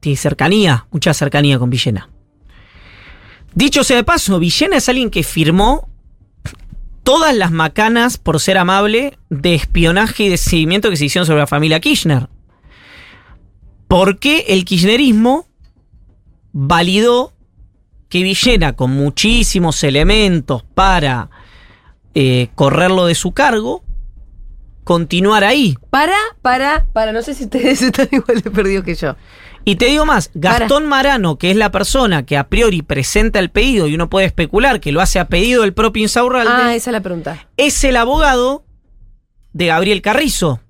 [0.00, 2.08] tiene cercanía, mucha cercanía con Villena.
[3.54, 5.88] Dicho sea de paso, Villena es alguien que firmó
[7.02, 11.40] todas las macanas, por ser amable, de espionaje y de seguimiento que se hicieron sobre
[11.40, 12.28] la familia Kirchner.
[13.88, 15.46] ¿Por qué el kirchnerismo
[16.52, 17.32] validó
[18.08, 21.30] que Villena, con muchísimos elementos para
[22.14, 23.84] eh, correrlo de su cargo,
[24.84, 25.76] continuara ahí?
[25.90, 29.16] Para, para, para, no sé si ustedes están igual de perdidos que yo.
[29.64, 33.50] Y te digo más, Gastón Marano, que es la persona que a priori presenta el
[33.50, 36.90] pedido y uno puede especular que lo hace a pedido del propio Insaurralde, Ah, esa
[36.90, 37.46] es la pregunta.
[37.56, 38.64] es el abogado
[39.52, 40.60] de Gabriel Carrizo,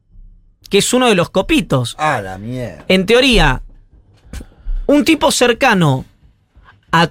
[0.69, 1.97] que es uno de los copitos.
[1.99, 2.85] Ah, la mierda.
[2.89, 3.63] En teoría,
[4.85, 6.05] un tipo cercano
[6.91, 7.09] a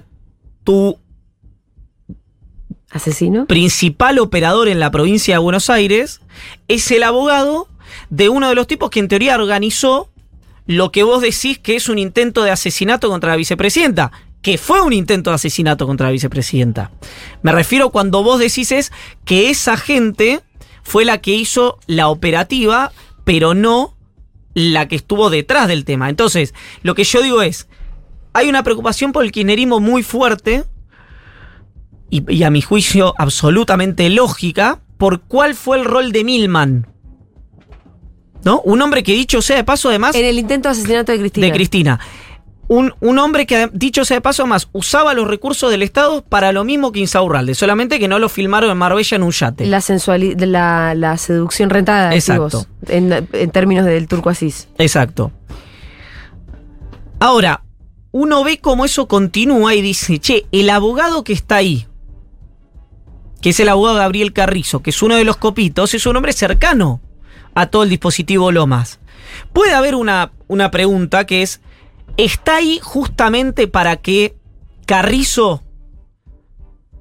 [0.62, 1.00] tu
[2.92, 3.46] ¿Asesino?
[3.46, 6.20] principal operador en la provincia de Buenos Aires
[6.68, 7.68] es el abogado
[8.10, 10.10] de uno de los tipos que en teoría organizó
[10.66, 14.12] lo que vos decís que es un intento de asesinato contra la vicepresidenta,
[14.42, 16.90] que fue un intento de asesinato contra la vicepresidenta.
[17.42, 18.92] Me refiero cuando vos decís es
[19.24, 20.40] que esa gente
[20.82, 22.92] fue la que hizo la operativa,
[23.24, 23.96] pero no
[24.54, 26.10] la que estuvo detrás del tema.
[26.10, 27.68] Entonces, lo que yo digo es,
[28.32, 30.64] hay una preocupación por el kirchnerismo muy fuerte,
[32.12, 36.86] y, y a mi juicio absolutamente lógica, por cuál fue el rol de Milman.
[38.44, 38.60] ¿No?
[38.60, 41.46] Un hombre que dicho sea de paso, además, En el intento de asesinato de Cristina.
[41.46, 42.00] de Cristina.
[42.68, 46.52] Un, un hombre que, dicho sea de paso, más usaba los recursos del Estado para
[46.52, 49.66] lo mismo que Insaurralde, solamente que no lo filmaron en Marbella en un yate.
[49.66, 49.82] La
[50.46, 52.66] la, la seducción rentada, decís Exacto.
[52.88, 54.68] en términos del turco asís.
[54.78, 55.32] Exacto.
[57.20, 57.62] Ahora,
[58.10, 61.86] uno ve cómo eso continúa y dice, che, el abogado que está ahí,
[63.42, 66.32] que es el abogado Gabriel Carrizo, que es uno de los copitos, es un hombre
[66.32, 67.02] cercano
[67.54, 69.00] a todo el dispositivo Lomas.
[69.52, 71.60] Puede haber una, una pregunta que es,
[72.16, 74.36] ¿está ahí justamente para que
[74.86, 75.62] Carrizo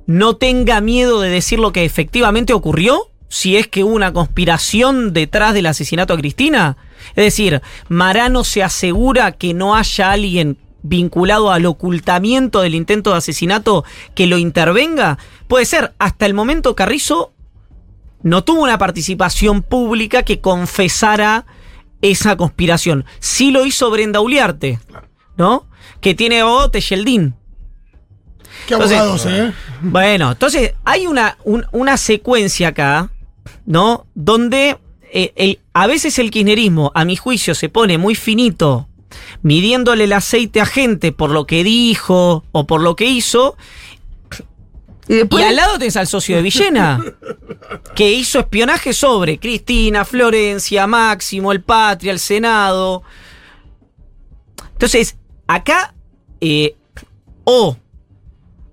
[0.08, 3.12] no tenga miedo de decir lo que efectivamente ocurrió?
[3.30, 6.76] Si es que hubo una conspiración detrás del asesinato a Cristina.
[7.10, 13.18] Es decir, Marano se asegura que no haya alguien vinculado al ocultamiento del intento de
[13.18, 13.84] asesinato
[14.16, 15.18] que lo intervenga.
[15.48, 17.34] Puede ser, hasta el momento Carrizo
[18.24, 21.46] no tuvo una participación pública que confesara
[22.02, 23.06] esa conspiración.
[23.20, 24.80] Sí lo hizo Brenda Uliarte,
[25.38, 25.68] ¿no?
[26.02, 27.36] Que tiene abogado Tejeldín.
[28.68, 29.54] Qué Entonces- abogados, ¿eh?
[29.82, 33.12] Bueno, entonces hay una, un- una secuencia acá,
[33.66, 34.06] ¿no?
[34.14, 34.78] Donde
[35.14, 38.88] eh, el- a veces el kirchnerismo, a mi juicio, se pone muy finito,
[39.42, 43.58] midiéndole el aceite a gente por lo que dijo o por lo que hizo,
[45.08, 45.44] Y después.
[45.44, 47.04] y al lado tenés al socio de Villena,
[47.96, 53.04] que hizo espionaje sobre Cristina, Florencia, Máximo, el Patria, el Senado.
[54.74, 55.94] Entonces, acá,
[56.40, 56.76] eh,
[57.44, 57.78] o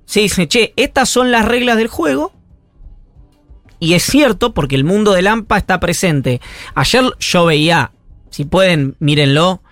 [0.04, 2.32] se dice, che, estas son las reglas del juego.
[3.78, 6.40] Y es cierto, porque el mundo del AMPA está presente.
[6.74, 7.92] Ayer yo veía,
[8.30, 9.62] si pueden, mírenlo.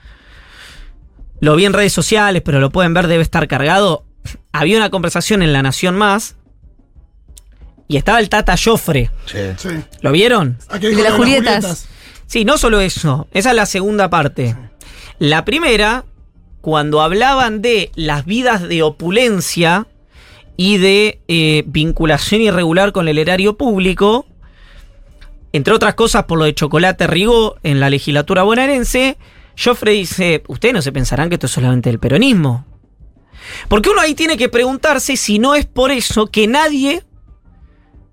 [1.41, 4.05] Lo vi en redes sociales, pero lo pueden ver, debe estar cargado.
[4.53, 6.37] Había una conversación en La Nación Más.
[7.89, 9.11] Y estaba el Tata Joffre.
[9.27, 9.39] Sí.
[9.57, 9.69] Sí.
[10.01, 10.59] ¿Lo vieron?
[10.69, 11.89] ¿A qué El dijo de las Julietas.
[12.27, 13.29] Sí, no solo eso.
[13.33, 14.57] Esa es la segunda parte.
[15.19, 16.05] La primera,
[16.61, 19.87] cuando hablaban de las vidas de opulencia
[20.57, 24.27] y de eh, vinculación irregular con el erario público,
[25.53, 29.17] entre otras cosas por lo de Chocolate Rigó en la legislatura bonaerense,
[29.57, 32.67] Joffre dice, ustedes no se pensarán que esto es solamente del peronismo.
[33.69, 37.05] Porque uno ahí tiene que preguntarse si no es por eso que nadie,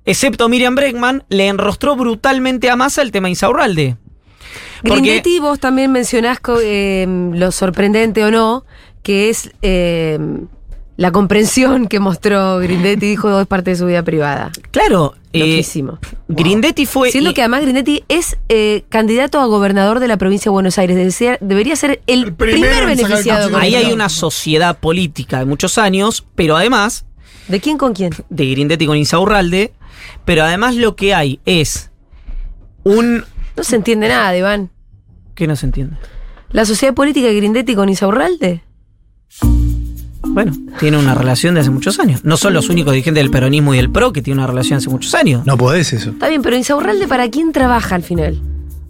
[0.06, 3.98] excepto Miriam Bregman, le enrostró brutalmente a Massa el tema Insaurralde.
[4.84, 8.66] Grindetti, vos también mencionás eh, lo sorprendente o no,
[9.02, 10.20] que es eh,
[11.04, 14.51] la comprensión que mostró Grindetti, dijo es parte de su vida privada.
[14.72, 15.99] Claro, eh, Loquísimo.
[16.30, 17.12] Grindetti fue.
[17.12, 20.78] Siendo y- que además Grindetti es eh, candidato a gobernador de la provincia de Buenos
[20.78, 20.95] Aires.
[20.95, 23.51] Debería, debería ser el, El primer beneficiado.
[23.51, 27.06] con ahí hay una sociedad política de muchos años, pero además
[27.49, 28.12] ¿De quién con quién?
[28.30, 29.74] de Grindetti con Insaurralde,
[30.24, 31.91] pero además lo que hay es
[32.86, 33.26] un.
[33.58, 34.70] No se entiende nada, Iván.
[35.36, 35.97] ¿Qué no se entiende?
[36.51, 38.64] ¿La sociedad política de Grindetti con Insaurralde?
[40.34, 42.24] Bueno, tiene una relación de hace muchos años.
[42.24, 44.90] No son los únicos dirigentes del peronismo y del PRO que tienen una relación hace
[44.90, 45.46] muchos años.
[45.46, 46.10] No podés eso.
[46.12, 48.42] Está bien, pero Insaurralde para quién trabaja al final?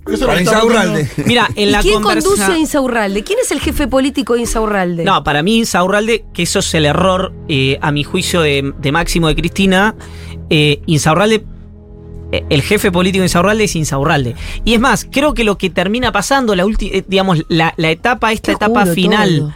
[0.08, 1.10] Eso Para Insaurralde.
[1.26, 3.24] Mira, en ¿Y la quién conversa- conduce a Insaurralde?
[3.24, 5.04] ¿Quién es el jefe político de Insaurralde?
[5.06, 8.92] No, para mí Insaurralde, que eso es el error, eh, a mi juicio, de, de
[8.92, 9.96] Máximo de Cristina.
[10.50, 11.46] Eh, Insaurralde,
[12.34, 14.36] eh, el jefe político de Insaurralde es Insaurralde.
[14.66, 18.32] Y es más, creo que lo que termina pasando, la última, digamos, la, la etapa,
[18.34, 19.54] esta Qué etapa final todo.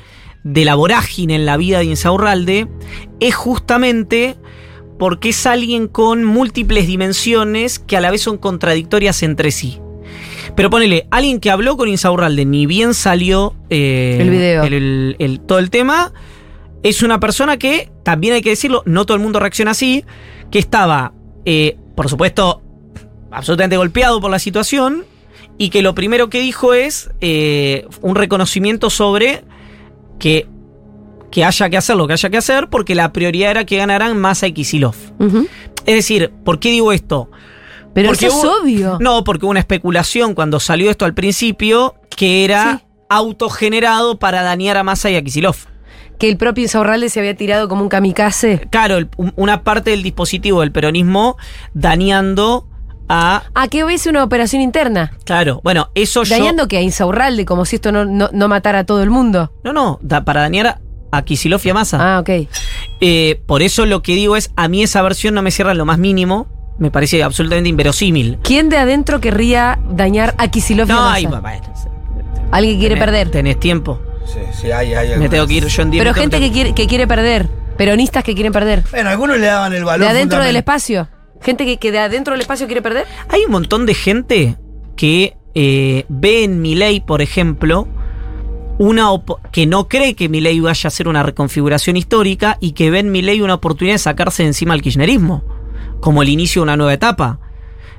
[0.52, 2.68] De la vorágine en la vida de Insaurralde,
[3.20, 4.36] es justamente
[4.98, 9.80] porque es alguien con múltiples dimensiones que a la vez son contradictorias entre sí.
[10.56, 14.64] Pero ponele, alguien que habló con Insaurralde, ni bien salió eh, El video.
[14.64, 16.14] el- el- el- todo el tema,
[16.82, 20.06] es una persona que, también hay que decirlo, no todo el mundo reacciona así,
[20.50, 21.14] que estaba,
[21.46, 22.62] eh, por supuesto,
[23.32, 25.04] absolutamente golpeado por la situación
[25.58, 29.44] y que lo primero que dijo es eh, un reconocimiento sobre
[30.20, 30.48] que,
[31.32, 34.18] que haya que hacer lo que haya que hacer porque la prioridad era que ganaran
[34.18, 34.96] Massa y Kisilov.
[35.86, 37.30] Es decir, ¿por qué digo esto?
[37.94, 38.98] Pero Porque eso es hubo- obvio.
[39.02, 42.86] No, porque hubo una especulación cuando salió esto al principio que era Sí.
[43.10, 45.56] autogenerado para dañar a Massa y a Kisilov.
[46.20, 48.68] Que el propio Insaurralde se había tirado como un kamikaze.
[48.72, 51.38] Claro, una parte del dispositivo del peronismo
[51.74, 52.68] dañando
[53.10, 53.44] a...
[53.56, 55.12] Ah, que hubiese una operación interna.
[55.26, 56.38] Claro, bueno, eso yo...
[56.38, 59.52] Dañando que a Insaurralde, como si esto no, no, no matara a todo el mundo.
[59.64, 60.80] No, no, da- para dañar a,
[61.12, 61.98] a y a Massa.
[62.16, 62.30] Ah, ok.
[63.00, 65.86] Eh, por eso lo que digo es, a mí esa versión no me cierra lo
[65.86, 66.48] más mínimo.
[66.80, 68.38] Me parece absolutamente inverosímil.
[68.44, 71.14] ¿Quién de adentro querría dañar a Kisilov y a No, Massa?
[71.16, 71.42] ay, bueno,
[72.52, 73.32] Alguien quiere tenés- perder.
[73.32, 74.02] Tenés tiempo.
[74.26, 77.08] Sí, sí, hay, hay Me tengo que ir yo Pero gente que quiere, que quiere
[77.08, 77.48] perder.
[77.78, 78.84] Peronistas que quieren perder.
[78.92, 80.06] Bueno, algunos le daban el valor.
[80.08, 81.08] De adentro del espacio.
[81.42, 83.06] Gente que, que de adentro del espacio quiere perder.
[83.30, 84.58] Hay un montón de gente
[84.96, 87.88] que eh, ve en Milei, por ejemplo,
[88.78, 89.10] una
[89.52, 93.12] que no cree que Milei vaya a hacer una reconfiguración histórica y que ve en
[93.12, 95.44] Milei una oportunidad de sacarse encima al kirchnerismo,
[96.00, 97.40] como el inicio de una nueva etapa.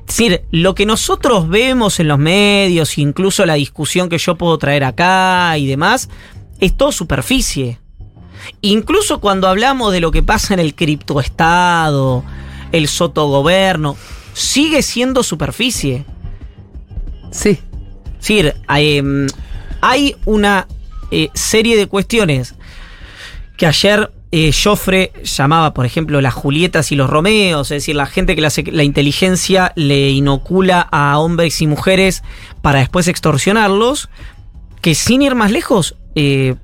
[0.01, 4.57] Es decir, lo que nosotros vemos en los medios, incluso la discusión que yo puedo
[4.57, 6.09] traer acá y demás,
[6.61, 7.79] es todo superficie.
[8.61, 12.25] Incluso cuando hablamos de lo que pasa en el criptoestado,
[12.73, 13.97] el sotogoberno,
[14.33, 16.05] sigue siendo superficie.
[17.31, 17.59] Sí.
[18.15, 19.27] Es decir, hay, em,
[19.81, 20.67] hay una
[21.11, 22.55] eh, serie de cuestiones
[23.57, 28.05] que ayer eh, Joffre llamaba, por ejemplo, las Julietas y los Romeos, es decir, la
[28.05, 32.23] gente que la inteligencia le inocula a hombres y mujeres
[32.61, 34.11] para después extorsionarlos,
[34.83, 36.57] que sin ir más lejos, eh,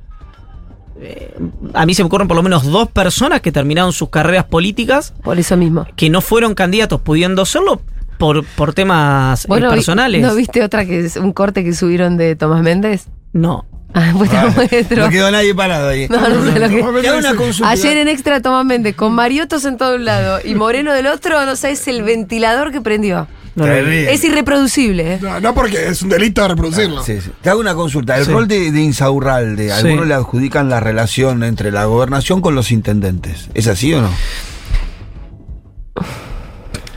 [1.01, 1.34] eh,
[1.74, 5.12] a mí se me ocurren por lo menos dos personas que terminaron sus carreras políticas
[5.22, 5.86] Por eso mismo.
[5.97, 7.80] que no fueron candidatos pudiendo serlo
[8.18, 10.22] por, por temas eh, ¿Vos no vi- personales.
[10.22, 13.07] ¿No viste otra que es un corte que subieron de Tomás Méndez?
[13.32, 13.66] No.
[13.97, 14.97] Ah, pues te.
[14.97, 16.09] No quedó nadie parado ahí.
[16.09, 17.70] No, no sé lo que- una consulta.
[17.70, 21.45] Ayer en Extra Tomás Méndez, con Mariotos en todo un lado y Moreno del otro,
[21.47, 23.28] no sabes el ventilador que prendió.
[23.55, 23.66] No.
[23.66, 25.18] Es irreproducible, ¿eh?
[25.22, 27.02] No, no porque es un delito reproducirlo.
[27.05, 27.30] Sí, sí.
[27.40, 28.16] Te hago una consulta.
[28.18, 28.32] El Sí.
[28.32, 29.70] rol de, de Insaurralde, Sí.
[29.70, 33.48] algunos le adjudican la relación entre la gobernación con los intendentes.
[33.55, 34.11] ¿Es así o no?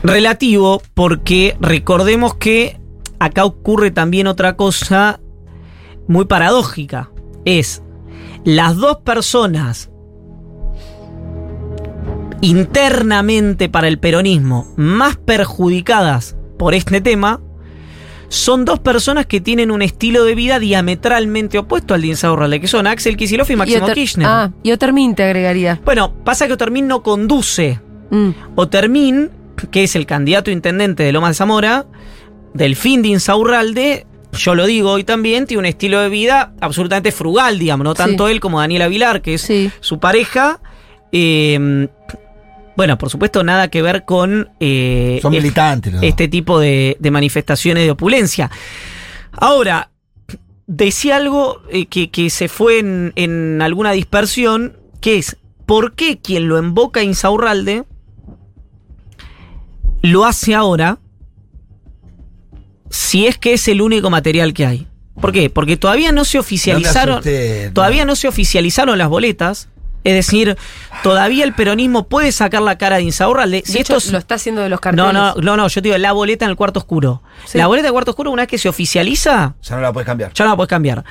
[0.02, 2.80] Relativo, porque recordemos que
[3.18, 5.20] acá ocurre también otra cosa
[6.06, 7.10] muy paradójica.
[7.44, 7.82] Es
[8.44, 9.90] las dos personas
[12.40, 17.40] internamente para el peronismo más perjudicadas por este tema
[18.28, 22.68] son dos personas que tienen un estilo de vida diametralmente opuesto al de Insaurralde, que
[22.68, 24.26] son Axel Kicillof y Máximo Kirchner.
[24.28, 25.80] Ah, y Otermin te agregaría.
[25.84, 27.80] Bueno, pasa que Otermin no conduce
[28.10, 28.30] Mm.
[28.54, 29.30] Otermin,
[29.70, 31.86] que es el candidato intendente de Lomas de Zamora,
[32.54, 37.12] del fin de Insaurralde, yo lo digo hoy también, tiene un estilo de vida absolutamente
[37.12, 37.96] frugal, digamos, no Sí.
[37.98, 39.70] tanto él como Daniela Vilar, que es Sí.
[39.80, 40.60] su pareja.
[41.12, 41.88] Eh,
[42.78, 45.92] bueno, por supuesto, nada que ver con eh, Son es- militantes.
[46.00, 48.52] este tipo de, de manifestaciones de opulencia.
[49.32, 49.90] Ahora,
[50.68, 56.18] decía algo eh, que, que se fue en, en alguna dispersión, que es, ¿por qué
[56.18, 57.82] quien lo invoca a Insaurralde
[60.02, 61.00] lo hace ahora
[62.90, 64.86] si es que es el único material que hay?
[65.20, 65.50] ¿Por qué?
[65.50, 67.72] Porque todavía no se oficializaron, no.
[67.72, 69.68] todavía no se oficializaron las boletas.
[70.08, 70.56] Es decir,
[71.02, 73.62] todavía el peronismo puede sacar la cara de Insaurralde.
[73.64, 75.12] Si De hecho, estos- lo está haciendo de los carteles.
[75.12, 77.22] no, no, no, no, yo te digo, la boleta en el cuarto oscuro.
[77.44, 77.58] Sí.
[77.58, 80.32] La boleta del cuarto oscuro, una vez que se oficializa, Ya no la puedes cambiar.
[80.32, 81.04] ya no la puedes cambiar.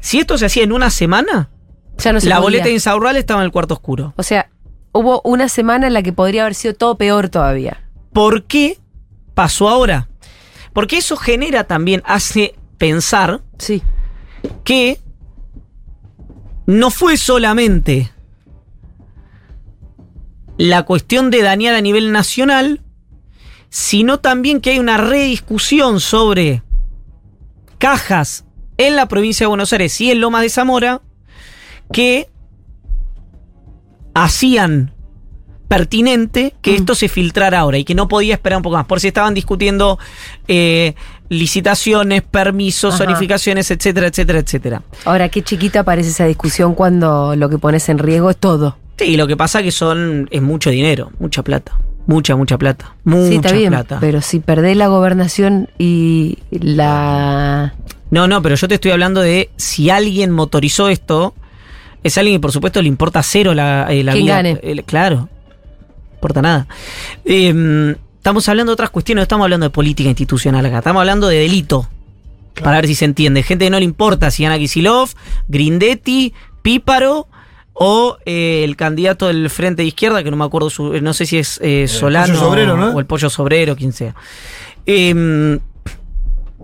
[0.00, 1.50] Si esto se hacía en una semana,
[1.98, 2.44] Ya no se la podía.
[2.46, 4.14] boleta de Insaurralde estaba en el cuarto oscuro.
[4.16, 4.48] O sea,
[4.92, 7.82] hubo una semana en la que podría haber sido todo peor todavía.
[8.12, 8.78] ¿Por qué
[9.34, 10.08] pasó ahora?
[10.72, 13.82] Porque eso genera también, hace pensar Sí.
[14.64, 15.00] que
[16.66, 18.12] no fue solamente
[20.58, 22.82] la cuestión de dañar a nivel nacional,
[23.70, 26.62] sino también que hay una rediscusión sobre
[27.78, 28.44] cajas
[28.76, 31.00] en la provincia de Buenos Aires y en Lomas de Zamora
[31.92, 32.28] que
[34.14, 34.92] hacían
[35.68, 36.76] pertinente que Mm.
[36.76, 38.86] esto se filtrara ahora y que no podía esperar un poco más.
[38.86, 39.98] Por si estaban discutiendo
[40.48, 40.94] eh,
[41.28, 43.04] licitaciones, permisos, Ajá.
[43.04, 44.82] zonificaciones, etcétera, etcétera, etcétera.
[45.04, 48.78] Ahora, qué chiquita parece esa discusión cuando lo que pones en riesgo es todo.
[48.98, 51.78] Sí, lo que pasa que son es mucho dinero, mucha plata.
[52.06, 52.94] Mucha, mucha plata.
[53.04, 53.68] Mucha sí, está bien.
[53.68, 53.98] plata.
[54.00, 57.74] Pero si perdés la gobernación y la.
[58.10, 61.34] No, no, pero yo te estoy hablando de si alguien motorizó esto,
[62.02, 64.36] es alguien que por supuesto le importa cero la, eh, la vida.
[64.36, 64.58] gane.
[64.62, 66.66] Eh, claro, no importa nada.
[67.26, 71.28] Eh, estamos hablando de otras cuestiones, no estamos hablando de política institucional acá, estamos hablando
[71.28, 71.88] de delito.
[72.62, 73.44] Para ver si se entiende.
[73.44, 75.10] Gente que no le importa si gana Kisilov,
[75.46, 76.32] Grindetti,
[76.62, 77.28] Píparo
[77.80, 81.26] o eh, el candidato del Frente de Izquierda, que no me acuerdo, su, no sé
[81.26, 82.90] si es eh, Solano Pollo Sobrero, ¿no?
[82.90, 84.14] o el Pollo Sobrero, quien sea.
[84.86, 85.58] Em,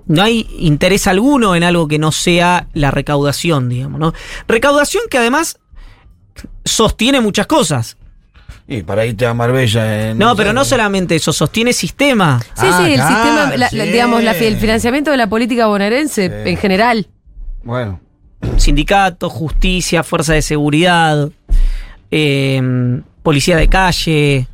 [0.06, 4.12] no hay interés alguno en algo que no sea la recaudación, digamos, ¿no?
[4.48, 5.58] Recaudación que además
[6.64, 7.96] sostiene muchas cosas.
[8.66, 10.10] Y para irte a Marbella.
[10.10, 12.40] en- No, pero no solamente eso, sostiene sistema.
[12.42, 16.28] Sí, Ah, sí, el claro, sistema, la- digamos, la, el financiamiento de la política bonaerense
[16.28, 16.50] Sí.
[16.50, 17.06] en general.
[17.62, 18.00] Bueno.
[18.56, 21.30] Sindicatos, justicia, fuerza de seguridad,
[22.10, 24.48] eh, policía de calle,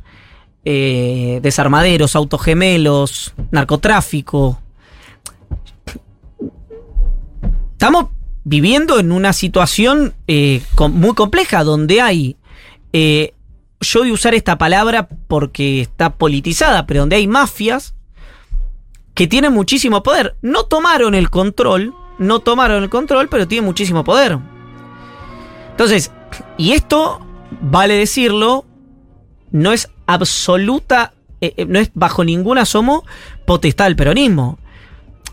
[0.63, 4.59] eh, desarmaderos, autogemelos, narcotráfico.
[7.73, 8.09] Estamos
[8.43, 12.37] viviendo en una situación eh, muy compleja donde hay,
[12.93, 13.33] eh,
[13.79, 17.95] yo voy a usar esta palabra porque está politizada, pero donde hay mafias
[19.15, 20.35] que tienen muchísimo poder.
[20.41, 24.37] No tomaron el control, no tomaron el control, pero tienen muchísimo poder.
[25.71, 26.11] Entonces,
[26.55, 27.19] y esto,
[27.61, 28.63] vale decirlo,
[29.49, 33.03] no es absoluta, eh, eh, no es bajo ningún asomo
[33.45, 34.59] potestad del peronismo.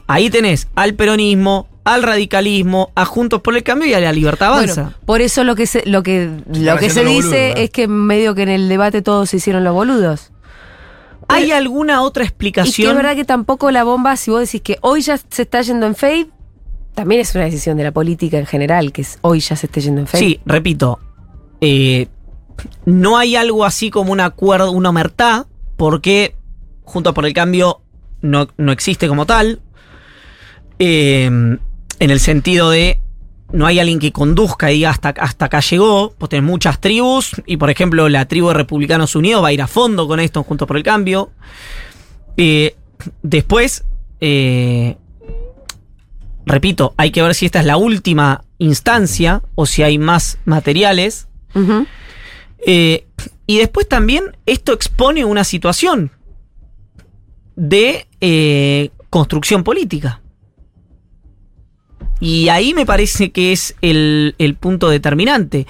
[0.06, 4.48] Ahí tenés al peronismo, al radicalismo, a Juntos por el Cambio y a la Libertad
[4.48, 4.82] Avanza.
[4.82, 8.34] Bueno, por eso lo que se, lo que, lo que se dice es que medio
[8.34, 10.32] que en el debate todos se hicieron los boludos.
[11.28, 12.90] ¿Hay alguna otra Y que explicación?
[12.92, 15.84] es verdad que tampoco la bomba, si vos decís que hoy ya se está yendo
[15.84, 16.28] en fade,
[16.98, 19.80] también es una decisión de la política en general, que es hoy ya se esté
[19.80, 20.18] yendo en fade.
[20.24, 20.98] Sí, repito.
[21.60, 22.08] eh,
[22.86, 25.46] no hay algo así como un acuerdo, una omertá,
[25.76, 26.34] porque
[26.82, 27.82] Juntos por el Cambio
[28.20, 29.60] no, no existe como tal.
[30.80, 31.60] Eh, en
[32.10, 32.98] el sentido de
[33.52, 36.14] no hay alguien que conduzca y diga hasta, hasta acá llegó.
[36.18, 37.30] Pues tenés muchas tribus.
[37.46, 40.42] Y por ejemplo, la tribu de Republicanos Unidos va a ir a fondo con esto,
[40.42, 41.30] Juntos por el Cambio.
[42.36, 42.74] Eh,
[43.22, 43.84] después,
[46.48, 51.28] repito, hay que ver si esta es la última instancia o si hay más materiales.
[52.66, 53.06] Eh,
[53.46, 56.10] y después también esto expone una situación
[57.56, 60.20] de eh, construcción política.
[62.20, 65.66] Y ahí me parece que es el, el punto determinante.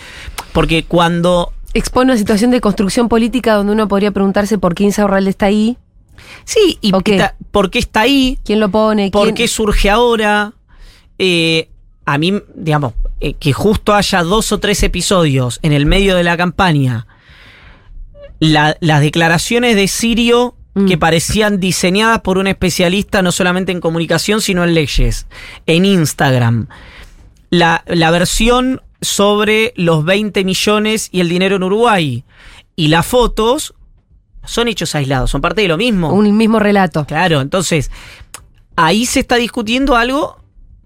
[0.52, 5.30] Porque cuando Expone una situación de construcción política donde uno podría preguntarse por qué Insaurralde
[5.30, 5.76] está ahí,
[6.44, 7.02] Sí, y por
[7.70, 9.34] qué está ahí, quién lo pone, por quién...
[9.34, 10.54] qué surge ahora.
[11.18, 11.68] Eh,
[12.04, 16.24] a mí, digamos, eh, que justo haya dos o tres episodios en el medio de
[16.24, 17.06] la campaña,
[18.40, 20.86] la- las declaraciones de Sirio Mm.
[20.86, 25.26] que parecían diseñadas por un especialista no solamente en comunicación, sino en leyes,
[25.66, 26.68] en Instagram.
[27.50, 32.24] La, la versión sobre los 20 millones y el dinero en Uruguay.
[32.76, 33.74] Y las fotos
[34.44, 36.12] son hechos aislados, son parte de lo mismo.
[36.12, 37.04] un mismo relato.
[37.06, 37.90] Claro, entonces
[38.76, 40.38] ahí se está discutiendo algo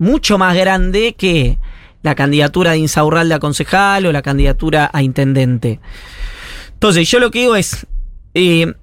[0.03, 1.59] mucho más grande que
[2.03, 5.81] la candidatura de Insaurralde a concejal o la candidatura a intendente.
[6.75, 7.87] Entonces, yo lo que digo es,
[8.35, 8.75] eh,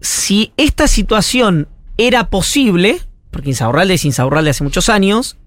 [0.00, 3.00] si esta situación era posible,
[3.30, 5.38] porque Insaurralde es Insaurralde hace muchos años,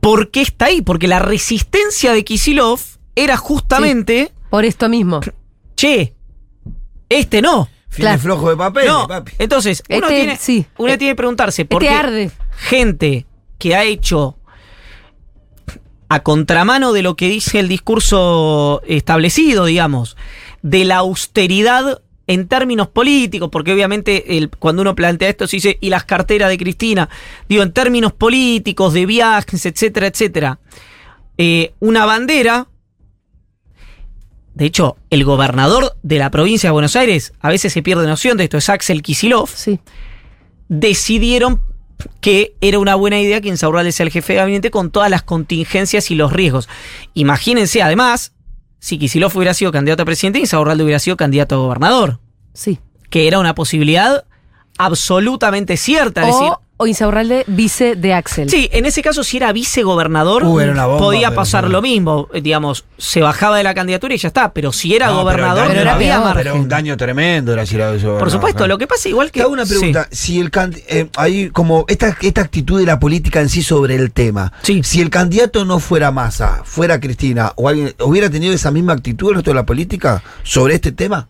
[0.00, 0.82] ¿por qué está ahí?
[0.82, 2.80] Porque la resistencia de Kisilov
[3.14, 5.20] era justamente, Por esto mismo.
[5.74, 6.14] che,
[7.08, 7.68] este no.
[7.96, 8.20] Fines Claro.
[8.22, 9.32] flojo de papel, No, papi.
[9.38, 10.66] entonces, uno, Este, tiene, sí.
[10.76, 12.30] uno tiene que preguntarse por Este qué arde.
[12.58, 13.26] gente
[13.58, 14.36] que ha hecho
[16.08, 20.16] a contramano de lo que dice el discurso establecido, digamos,
[20.62, 25.78] de la austeridad en términos políticos, porque obviamente el- cuando uno plantea esto se dice,
[25.80, 27.08] y las carteras de Cristina,
[27.48, 30.58] digo, en términos políticos, de viajes, etcétera, etcétera,
[31.38, 32.66] eh, una bandera,
[34.56, 38.36] de hecho, el gobernador de la provincia de Buenos Aires, a veces se pierde noción
[38.38, 39.78] de esto, es Axel Kisilov, Sí.
[40.68, 41.60] decidieron
[42.20, 45.22] que era una buena idea que Insaurralde sea el jefe de gabinete con todas las
[45.22, 46.68] contingencias y los riesgos.
[47.14, 48.32] Imagínense, además,
[48.78, 52.20] si Kicillof hubiera sido candidato a presidente, Insaurralde hubiera sido candidato a gobernador,
[52.52, 52.78] Sí.
[53.10, 54.24] que era una posibilidad
[54.78, 56.22] absolutamente cierta.
[56.28, 58.50] Es decir, O, Insaurralde, vice de Axel.
[58.50, 61.80] sí, en ese caso, si era vicegobernador, Uh, era una bomba, podía pero pasar lo
[61.80, 62.28] mismo.
[62.34, 64.52] Eh, Digamos, se bajaba de la candidatura y ya está.
[64.52, 66.42] Pero si era No, gobernador, pero, Pero daño era no había margen.
[66.44, 67.92] Pero un daño tremendo era si era.
[68.18, 69.40] Por supuesto, lo que pasa igual que.
[69.40, 69.74] Te hago una Sí.
[69.74, 70.08] pregunta.
[70.10, 70.50] Si el
[70.88, 74.52] eh, hay como esta, esta actitud de la política en sí sobre el tema.
[74.62, 74.82] Sí.
[74.84, 79.30] Si el candidato no fuera Massa, fuera Cristina, o alguien hubiera tenido esa misma actitud
[79.30, 81.28] el resto de la política sobre este tema.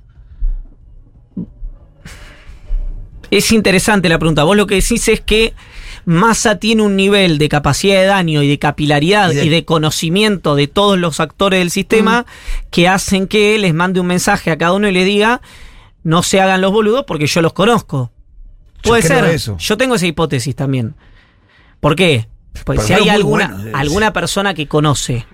[3.31, 4.45] Es interesante la pregunta.
[4.45, 5.55] Vos lo que decís es que
[6.05, 10.55] Massa tiene un nivel de capacidad de daño y de capilaridad Y y de- conocimiento
[10.55, 12.27] de todos los actores del sistema
[12.70, 15.41] que hacen que les mande un mensaje a cada uno y le diga
[16.05, 18.12] no se hagan los boludos porque yo los conozco.
[18.83, 19.24] Puede ser.
[19.24, 19.57] eso.
[19.59, 20.95] Yo tengo esa hipótesis también.
[21.81, 22.29] ¿Por qué?
[22.53, 25.27] Pues Porque si hay alguna, bueno, es- alguna persona que conoce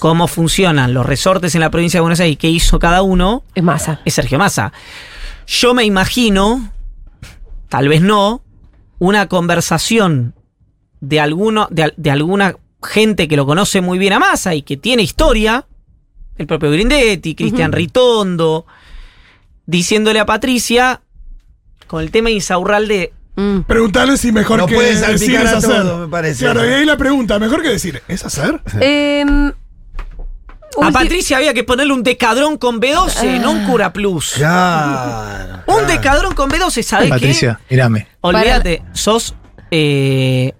[0.00, 3.44] cómo funcionan los resortes en la provincia de Buenos Aires y qué hizo cada uno,
[3.54, 4.00] Es masa.
[4.06, 4.72] es Sergio Massa.
[5.46, 6.72] Yo me imagino,
[7.74, 8.40] tal vez no,
[9.00, 10.36] una conversación
[11.00, 12.54] de, alguno, de, de alguna
[12.84, 15.66] gente que lo conoce muy bien a Massa y que tiene historia,
[16.38, 17.72] el propio Grindetti, Cristian.
[17.72, 18.64] Ritondo,
[19.66, 21.00] diciéndole a Patricia,
[21.88, 23.62] con el tema Insaurralde, Mm.
[23.62, 25.82] Preguntarle si mejor No que puedes decir es hacer.
[25.82, 26.44] todo, me parece.
[26.44, 28.60] Claro, y ahí la pregunta, mejor que decir, ¿es hacer?
[30.82, 34.34] A Patricia había que ponerle un decadrón con B12, no un cura plus.
[34.34, 35.62] Claro.
[35.66, 35.86] Un claro.
[35.86, 37.10] decadrón con B12, ¿sabes qué?
[37.10, 38.06] Patricia, mírame.
[38.20, 39.34] Olvídate, sos.
[39.70, 40.52] eh,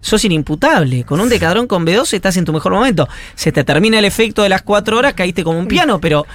[0.00, 1.04] sos inimputable.
[1.04, 3.08] Con un decadrón con B12 estás en tu mejor momento.
[3.34, 6.26] Se te termina el efecto de las cuatro horas, caíste como un piano, pero.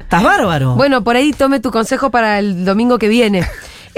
[0.00, 0.74] Estás bárbaro.
[0.74, 3.46] Bueno, por ahí tome tu consejo para el domingo que viene.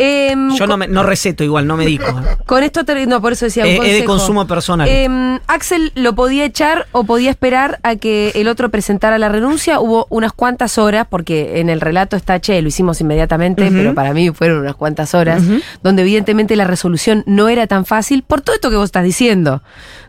[0.02, 2.04] Em, Yo no, me- no receto igual, no me digo.
[2.46, 4.88] Con esto, te- no, por eso decía un Es- es de consumo personal.
[4.88, 9.78] Em, Axel lo podía echar o podía esperar a que el otro presentara la renuncia.
[9.80, 14.14] Hubo unas cuantas horas, porque en el relato está, che, lo hicimos inmediatamente, pero para
[14.14, 15.42] mí fueron unas cuantas horas,
[15.82, 19.62] donde evidentemente la resolución no era tan fácil por todo esto que vos estás diciendo,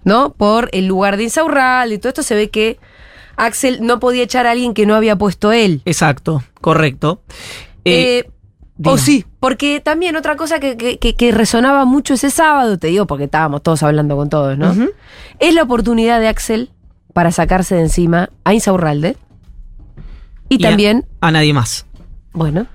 [0.06, 0.34] ¿no?
[0.34, 2.80] Por el lugar de Insaurral y todo esto se ve que
[3.38, 5.82] Axel no podía echar a alguien que no había puesto él.
[5.86, 7.22] Exacto, correcto.
[7.86, 8.30] Eh, Eh,
[8.90, 8.98] o dime.
[9.06, 13.08] sí, porque también otra cosa que, que- que- que resonaba mucho ese sábado, te digo
[13.08, 14.74] porque estábamos todos hablando con todos, ¿no?
[15.40, 16.70] Es la oportunidad de Axel
[17.14, 19.18] para sacarse de encima a Insaurralde.
[20.50, 21.86] Y, a- también, A, nadie más.
[22.34, 22.68] bueno.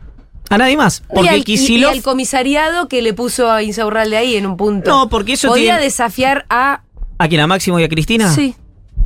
[0.49, 1.03] A nadie más.
[1.11, 1.93] y Porque al, y- Kicillof.
[1.93, 4.91] y al comisariado que le puso a Insaurralde ahí en un punto.
[4.91, 6.83] No, porque eso Podía tiene- desafiar a.
[7.19, 7.41] ¿A quién?
[7.41, 8.31] ¿A Máximo y a Cristina?
[8.33, 8.55] Sí.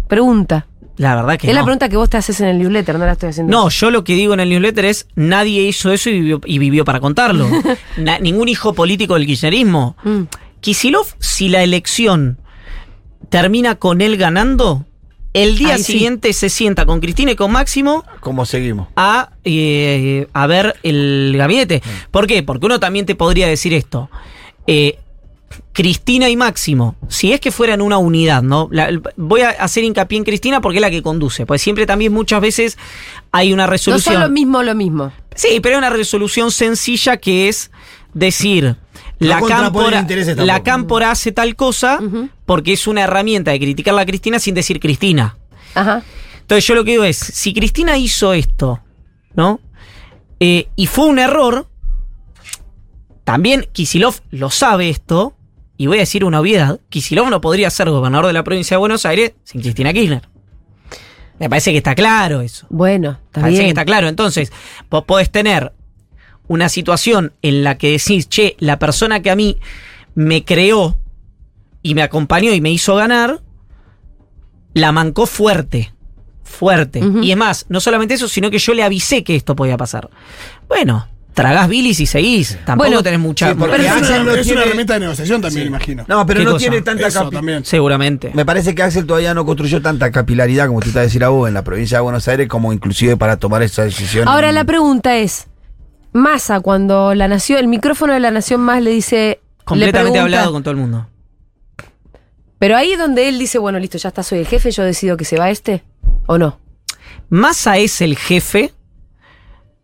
[0.06, 0.66] Pregunta.
[1.00, 3.12] La verdad que es la pregunta que vos te haces en el newsletter, no la
[3.12, 3.50] estoy haciendo.
[3.50, 6.58] No, yo lo que digo en el newsletter es nadie hizo eso y vivió, y
[6.58, 7.48] vivió para contarlo.
[7.96, 9.96] Na- ningún hijo político del kirchnerismo.
[10.04, 10.22] Mm.
[10.60, 12.38] Kisilov, si la elección
[13.30, 14.84] termina con él ganando,
[15.32, 15.92] el día Ahí sí.
[15.92, 18.88] siguiente se sienta con Cristina y con Máximo ¿Cómo seguimos?
[18.96, 21.82] a, eh, a ver el gabinete.
[22.10, 22.42] ¿Por qué?
[22.42, 24.10] Porque uno también te podría decir esto.
[24.66, 24.98] Eh,
[25.72, 28.68] Cristina y Máximo, si es que fueran una unidad, ¿no?
[28.70, 32.12] La- voy a hacer hincapié en Cristina porque es la que conduce, pues siempre también
[32.12, 32.78] muchas veces
[33.32, 34.14] hay una No resolución.
[34.14, 35.12] son lo mismo, lo mismo.
[35.34, 37.70] Sí, pero hay una resolución sencilla que es
[38.14, 38.76] decir,
[39.18, 41.98] No la, cámpora, la cámpora hace tal cosa
[42.46, 45.36] porque es una herramienta de criticarla a Cristina sin decir Cristina.
[45.74, 46.02] Ajá.
[46.40, 48.80] Entonces yo lo que digo es, si Cristina hizo esto,
[49.34, 49.60] ¿no?
[50.40, 51.68] Eh, y fue un error,
[53.24, 55.36] también Kisilov lo sabe esto,
[55.80, 58.80] y voy a decir una obviedad, Kisilov no podría ser gobernador de la provincia de
[58.80, 60.28] Buenos Aires sin Cristina Kirchner.
[61.38, 62.66] Me parece que está claro eso.
[62.68, 63.64] Bueno, está Parece bien.
[63.64, 64.06] que está claro.
[64.06, 64.52] Entonces,
[64.90, 65.72] vos podés tener
[66.48, 69.56] una situación en la que decís, che, la persona que a mí
[70.14, 70.98] me creó
[71.82, 73.40] y me acompañó y me hizo ganar,
[74.74, 75.94] la mancó fuerte.
[76.42, 77.00] Fuerte.
[77.22, 80.10] Y es más, no solamente eso, sino que yo le avisé que esto podía pasar.
[80.68, 82.58] Bueno, tragás bilis y seguís.
[82.64, 83.48] Tampoco Bueno, tenés mucha.
[83.48, 86.04] sí, porque Pero es, Axel una, no es tiene- una herramienta de negociación también, imagino.
[86.08, 86.60] No, pero ¿Qué no cosa?
[86.62, 87.64] tiene tanta Eso capi- también.
[87.64, 88.30] Seguramente.
[88.34, 91.28] Me parece que Axel todavía no construyó tanta capilaridad, como te está a decir a
[91.28, 94.28] vos, en la provincia de Buenos Aires, como inclusive para tomar esa decisión.
[94.28, 95.46] Ahora en- la pregunta es,
[96.12, 99.40] Massa, cuando la nación, el micrófono de la nación más le dice...
[99.40, 101.06] le Completamente pregunta- hablado con todo el mundo.
[102.58, 105.16] Pero ahí es donde él dice, bueno, listo, ya está, soy el jefe, yo decido
[105.16, 105.82] que se va este,
[106.26, 106.58] ¿o no?
[107.30, 108.74] Massa es el jefe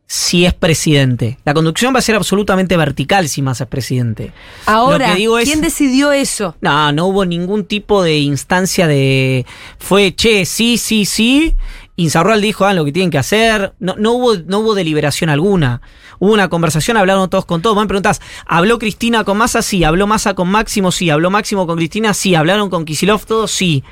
[0.07, 1.39] si es presidente.
[1.45, 4.33] La conducción va a ser absolutamente vertical si Massa es presidente.
[4.67, 6.55] Ahora, digo es- ¿quién decidió eso?
[6.61, 9.45] No, no hubo ningún tipo de instancia de.
[9.79, 11.55] Fue, che, sí, sí, sí.
[11.97, 13.73] Insaurral dijo, ah, lo que tienen que hacer.
[13.81, 15.81] No, no, hubo, no hubo deliberación alguna.
[16.19, 17.75] Hubo una conversación, hablaron todos con todos.
[17.75, 19.61] Vos me preguntás, ¿habló Cristina con Massa?
[19.63, 19.83] Sí.
[19.83, 20.93] ¿Habló Massa con Máximo?
[20.93, 21.11] Sí.
[21.11, 22.15] ¿Habló Máximo con Cristina?
[22.15, 22.35] Sí.
[22.35, 23.25] ¿Hablaron con Kisilov?
[23.27, 23.83] Todos sí.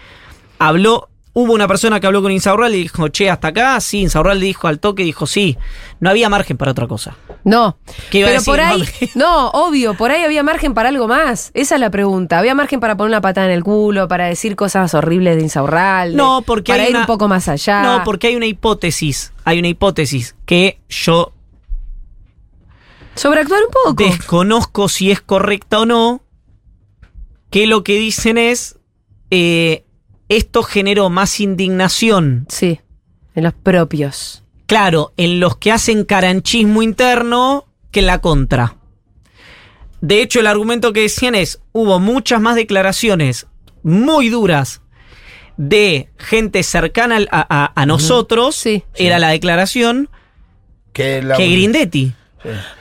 [0.58, 1.08] Habló.
[1.36, 3.80] Hubo una persona que habló con Insaurral y dijo, che, hasta acá.
[3.80, 4.02] Sí.
[4.02, 5.58] Insaurral dijo al toque, dijo sí.
[5.98, 7.16] No había margen para otra cosa.
[7.42, 7.76] No.
[8.10, 8.52] ¿Qué iba a Pero decir?
[8.52, 11.50] por ahí, No, no, obvio, por ahí había margen para algo más.
[11.54, 12.38] Esa es la pregunta.
[12.38, 16.14] ¿Había margen para poner una patada en el culo, para decir cosas horribles de Insaurral?
[16.14, 17.82] No, porque Para hay ir una- un poco más allá.
[17.82, 19.32] No, porque hay una hipótesis.
[19.44, 21.32] Hay una hipótesis que yo
[23.16, 24.04] Sobreactuar un poco.
[24.04, 26.22] desconozco si es correcta o no,
[27.50, 28.78] que lo que dicen es,
[29.30, 29.83] eh,
[30.36, 32.80] esto generó más indignación, Sí,
[33.34, 34.42] en los propios.
[34.66, 38.76] claro, en los que hacen caranchismo interno que en la contra.
[40.00, 43.46] De hecho, el argumento que decían es, hubo muchas más declaraciones
[43.82, 44.80] muy duras
[45.56, 48.82] de gente cercana a, a- a nosotros, Sí.
[48.96, 50.08] era la declaración,
[50.92, 52.12] que la- que Grindetti.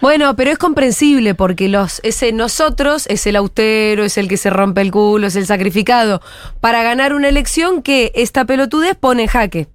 [0.02, 4.50] Bueno, pero es comprensible porque los ese nosotros es el austero, es el que se
[4.50, 6.22] rompe el culo, es el sacrificado
[6.60, 9.68] para ganar una elección que esta pelotudez pone en jaque.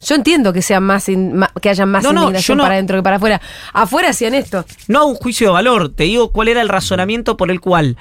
[0.00, 3.02] Yo entiendo que sea más, in- que haya más No, indignación no- para adentro que
[3.02, 3.40] para afuera.
[3.72, 4.64] Afuera hacían esto.
[4.86, 7.96] No hago un juicio de valor, te digo cuál era el razonamiento por el cual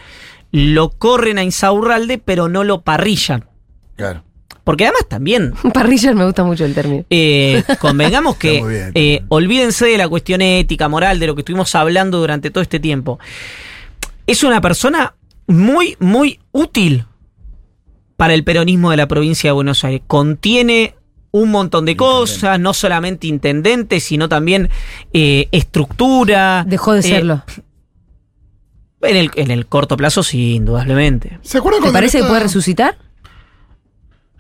[0.52, 3.46] lo corren a Insaurralde, pero no lo parrillan.
[3.96, 4.24] Claro.
[4.68, 7.06] Porque además también, Parrilla me gusta mucho el término.
[7.10, 9.26] eh, convengamos que Está muy bien, está eh, bien.
[9.30, 13.18] olvídense de la cuestión ética, moral, de lo que estuvimos hablando durante todo este tiempo.
[14.26, 15.16] Es una persona
[15.48, 17.06] muy, muy útil
[18.18, 20.02] para el peronismo de la provincia de Buenos Aires.
[20.06, 20.96] Contiene
[21.32, 24.70] un montón de cosas, no solamente intendente, sino también
[25.14, 26.66] eh, estructura.
[26.68, 27.44] Dejó de Eh, serlo.
[29.02, 31.40] En el, en el corto plazo, sí, indudablemente.
[31.42, 32.98] ¿Se acuerdan ¿Te parece que puede resucitar?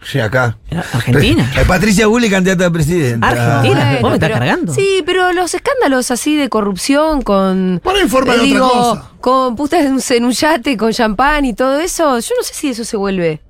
[0.04, 0.58] Sí, acá.
[0.93, 1.52] Argentina.
[1.68, 3.28] Patricia Bulli, candidata a presidenta.
[3.28, 3.84] Argentina.
[3.86, 4.74] Bueno, ¿Vos me estás pero- cargando?
[4.74, 7.82] Sí, pero los escándalos así de corrupción con.
[7.84, 9.12] Por ahí forma de eh, otra digo, cosa.
[9.20, 12.20] Con putas en un, en un yate, con champán y todo eso.
[12.20, 13.41] Yo no sé si eso se vuelve.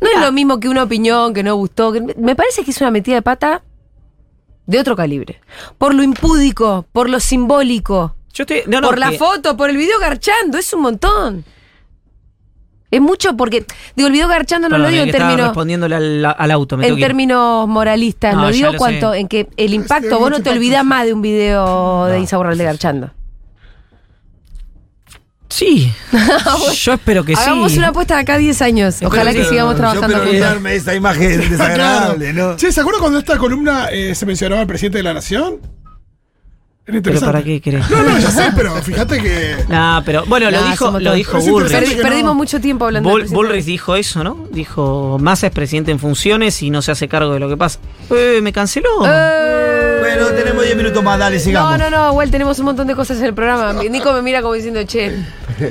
[0.00, 1.92] No es lo mismo que una opinión que no gustó.
[1.92, 3.62] que- me parece que es una metida de pata
[4.66, 5.40] de otro calibre.
[5.78, 9.70] Por lo impúdico, por lo simbólico, Yo estoy, no, no, por la que- foto, por
[9.70, 10.58] el video garchando.
[10.58, 11.44] Es un montón.
[12.90, 13.66] Es mucho porque.
[13.96, 15.46] Digo, el video garchando no Perdón, lo digo en términos.
[15.48, 16.76] respondiéndole al, al auto.
[16.78, 19.18] Me En términos moralistas, No, lo digo lo cuanto sé.
[19.18, 22.64] en que el impacto, Sí, vos no te olvidás más de un video de Insaurralde
[22.64, 23.10] garchando.
[25.50, 25.90] Sí.
[26.82, 27.78] Yo espero que Hagamos sí.
[27.78, 28.96] una apuesta de acá a 10 años.
[29.02, 30.62] Ojalá que que- sigamos Yo trabajando espero juntos.
[30.62, 32.56] de esa imagen desagradable, ¿no?
[32.56, 35.58] Che, ¿se acuerdan cuando esta columna eh, se mencionaba al presidente de la nación?
[37.02, 37.88] ¿Pero para qué querés?
[37.90, 39.56] No, no, ya sé, pero fíjate que.
[39.68, 41.96] Nah, pero bueno, lo dijo, lo dijo Bullrich.
[41.96, 43.36] no- perdimos mucho tiempo hablando Bull- presidente.
[43.46, 44.46] Bullrich dijo eso, ¿no?
[44.50, 47.78] Dijo, Massa es presidente en funciones y no se hace cargo de lo que pasa.
[48.10, 48.88] Eh, me canceló.
[49.06, 51.78] Eh, Bueno, tenemos 10 minutos más, dale, sigamos.
[51.78, 53.74] No, no, no, igual tenemos un montón de cosas en el programa.
[53.74, 55.12] Nico me mira como diciendo, che,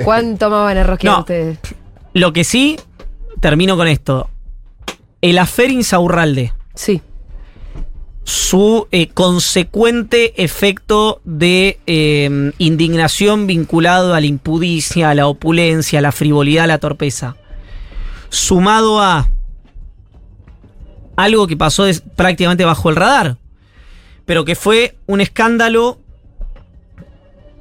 [0.04, 1.20] ¿cuánto más van a rosquear No.
[1.22, 1.58] ustedes?
[2.14, 2.80] Lo que sí,
[3.40, 4.30] termino con esto.
[5.22, 7.02] El afer Insaurralde, Sí.
[8.30, 16.02] Su eh, consecuente efecto de eh, indignación vinculado a la impudicia, a la opulencia, a
[16.02, 17.38] la frivolidad, a la torpeza,
[18.28, 19.30] sumado a
[21.16, 23.38] algo que pasó des- prácticamente bajo el radar,
[24.26, 25.98] pero que fue un escándalo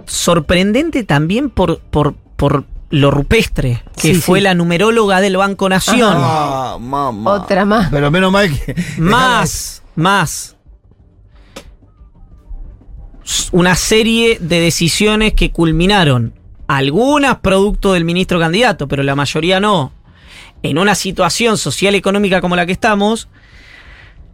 [0.07, 4.45] sorprendente también por, por, por lo rupestre, que Sí, fue sí.
[4.45, 6.13] la numeróloga del Banco Nación.
[6.17, 6.77] Ah.
[7.25, 7.89] Otra más.
[7.93, 8.75] Pero menos mal que.
[8.99, 10.56] Más, más.
[13.53, 16.35] Una serie de decisiones que culminaron,
[16.69, 19.93] algunas producto del ministro candidato, pero la mayoría no,
[20.63, 23.29] en una situación social económica como la que estamos,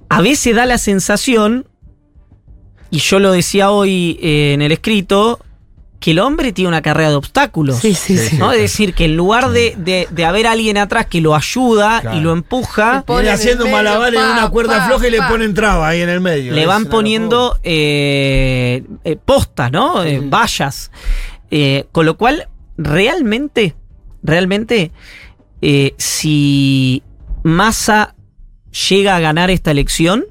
[0.08, 1.66] a veces da la sensación,
[2.90, 5.40] y yo lo decía hoy eh, en el escrito,
[6.02, 7.78] que el hombre tiene una carrera de obstáculos.
[7.78, 8.36] Sí, sí, sí.
[8.36, 8.52] ¿no?
[8.52, 12.18] Es decir, que en lugar de, de- de haber alguien atrás que lo ayuda Claro.
[12.18, 15.22] y lo empuja, Viene en haciendo medio, malabares en una cuerda pa, floja y le
[15.22, 16.52] ponen traba ahí en el medio.
[16.52, 20.02] le van poniendo eh, eh, postas, ¿no?
[20.04, 20.90] Eh, vallas.
[21.50, 23.74] Eh, con lo cual, realmente,
[24.22, 24.90] realmente,
[25.60, 27.02] eh, si
[27.44, 28.14] Massa
[28.88, 30.24] llega a ganar esta elección,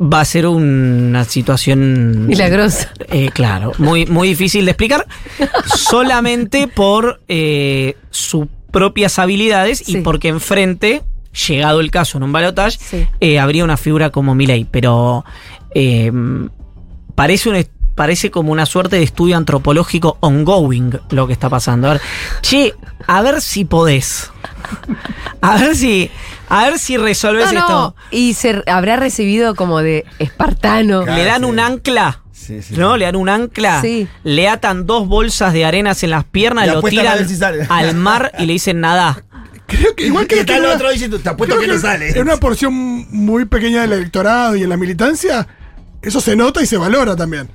[0.00, 2.92] va a ser una situación Milagrosa.
[3.10, 5.06] eh, claro, muy, muy difícil de explicar.
[5.76, 11.02] solamente por eh, sus propias habilidades y porque enfrente,
[11.48, 13.06] llegado el caso en un balotage, Sí.
[13.20, 14.64] eh, habría una figura como Milei.
[14.70, 15.24] Pero
[17.14, 17.56] parece un
[17.94, 21.86] Parece como una suerte de estudio antropológico ongoing lo que está pasando.
[21.90, 22.00] A ver,
[22.40, 22.72] che,
[23.06, 24.30] a ver si podés.
[25.40, 26.10] A ver si,
[26.48, 27.72] a ver si resolvés No, esto.
[27.72, 27.94] no.
[28.10, 31.02] Y se habrá recibido como de espartano.
[31.04, 31.18] Claro.
[31.18, 31.48] Le dan sí.
[31.48, 32.22] un ancla.
[32.32, 32.96] Sí, sí, ¿No?
[32.96, 33.80] Le dan un ancla.
[33.80, 34.08] Sí.
[34.24, 37.38] Le atan dos bolsas de arenas en las piernas, lo tiran si
[37.68, 39.22] al mar y le dicen nada.
[39.66, 42.10] Creo que igual que está el otro diciendo, te apuesto que no sale.
[42.10, 45.46] En una porción muy pequeña del electorado y en la militancia,
[46.02, 47.48] eso se nota y se valora también.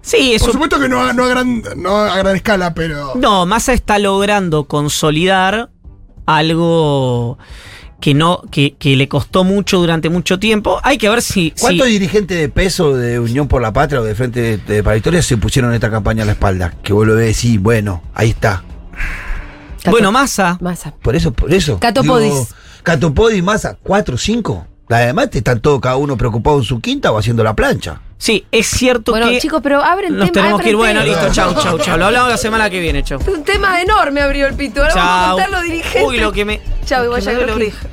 [0.00, 0.52] Sí, Por eso.
[0.52, 3.14] supuesto que no a, no a gran, no a gran escala, pero.
[3.16, 5.68] No, Massa está logrando consolidar
[6.26, 7.38] algo
[8.00, 10.78] que no, que, que le costó mucho durante mucho tiempo.
[10.82, 11.52] Hay que ver si.
[11.54, 14.82] si- ¿Cuántos dirigentes de peso de Unión por la Patria o de Frente de, de
[14.82, 16.74] para la Historia se pusieron esta campaña a la espalda?
[16.82, 18.62] Que vos lo ves y decís, bueno, ahí está.
[19.78, 20.58] Cato- bueno, Massa.
[20.60, 20.92] Masa.
[21.02, 21.78] Por eso, por eso.
[21.80, 22.54] Catopodis.
[22.82, 24.66] Catopodis, Massa, cuatro, cinco.
[24.88, 28.00] Además, están todos cada uno preocupado en su quinta o haciendo la plancha.
[28.18, 29.38] Sí, es cierto Bueno, que.
[29.40, 30.76] chicos, pero abren Nos tema, tenemos que ir.
[30.76, 31.98] Bueno, listo, chau, chau, chau.
[31.98, 33.18] Lo hablamos la semana que viene, chau.
[33.26, 34.80] Un tema enorme abrió el pito.
[34.82, 35.30] Ahora vamos a Chau.
[35.32, 36.02] contar los dirigentes.
[36.02, 36.60] Uy, lo que me.
[36.86, 37.86] Chau, igual ya que- oreja.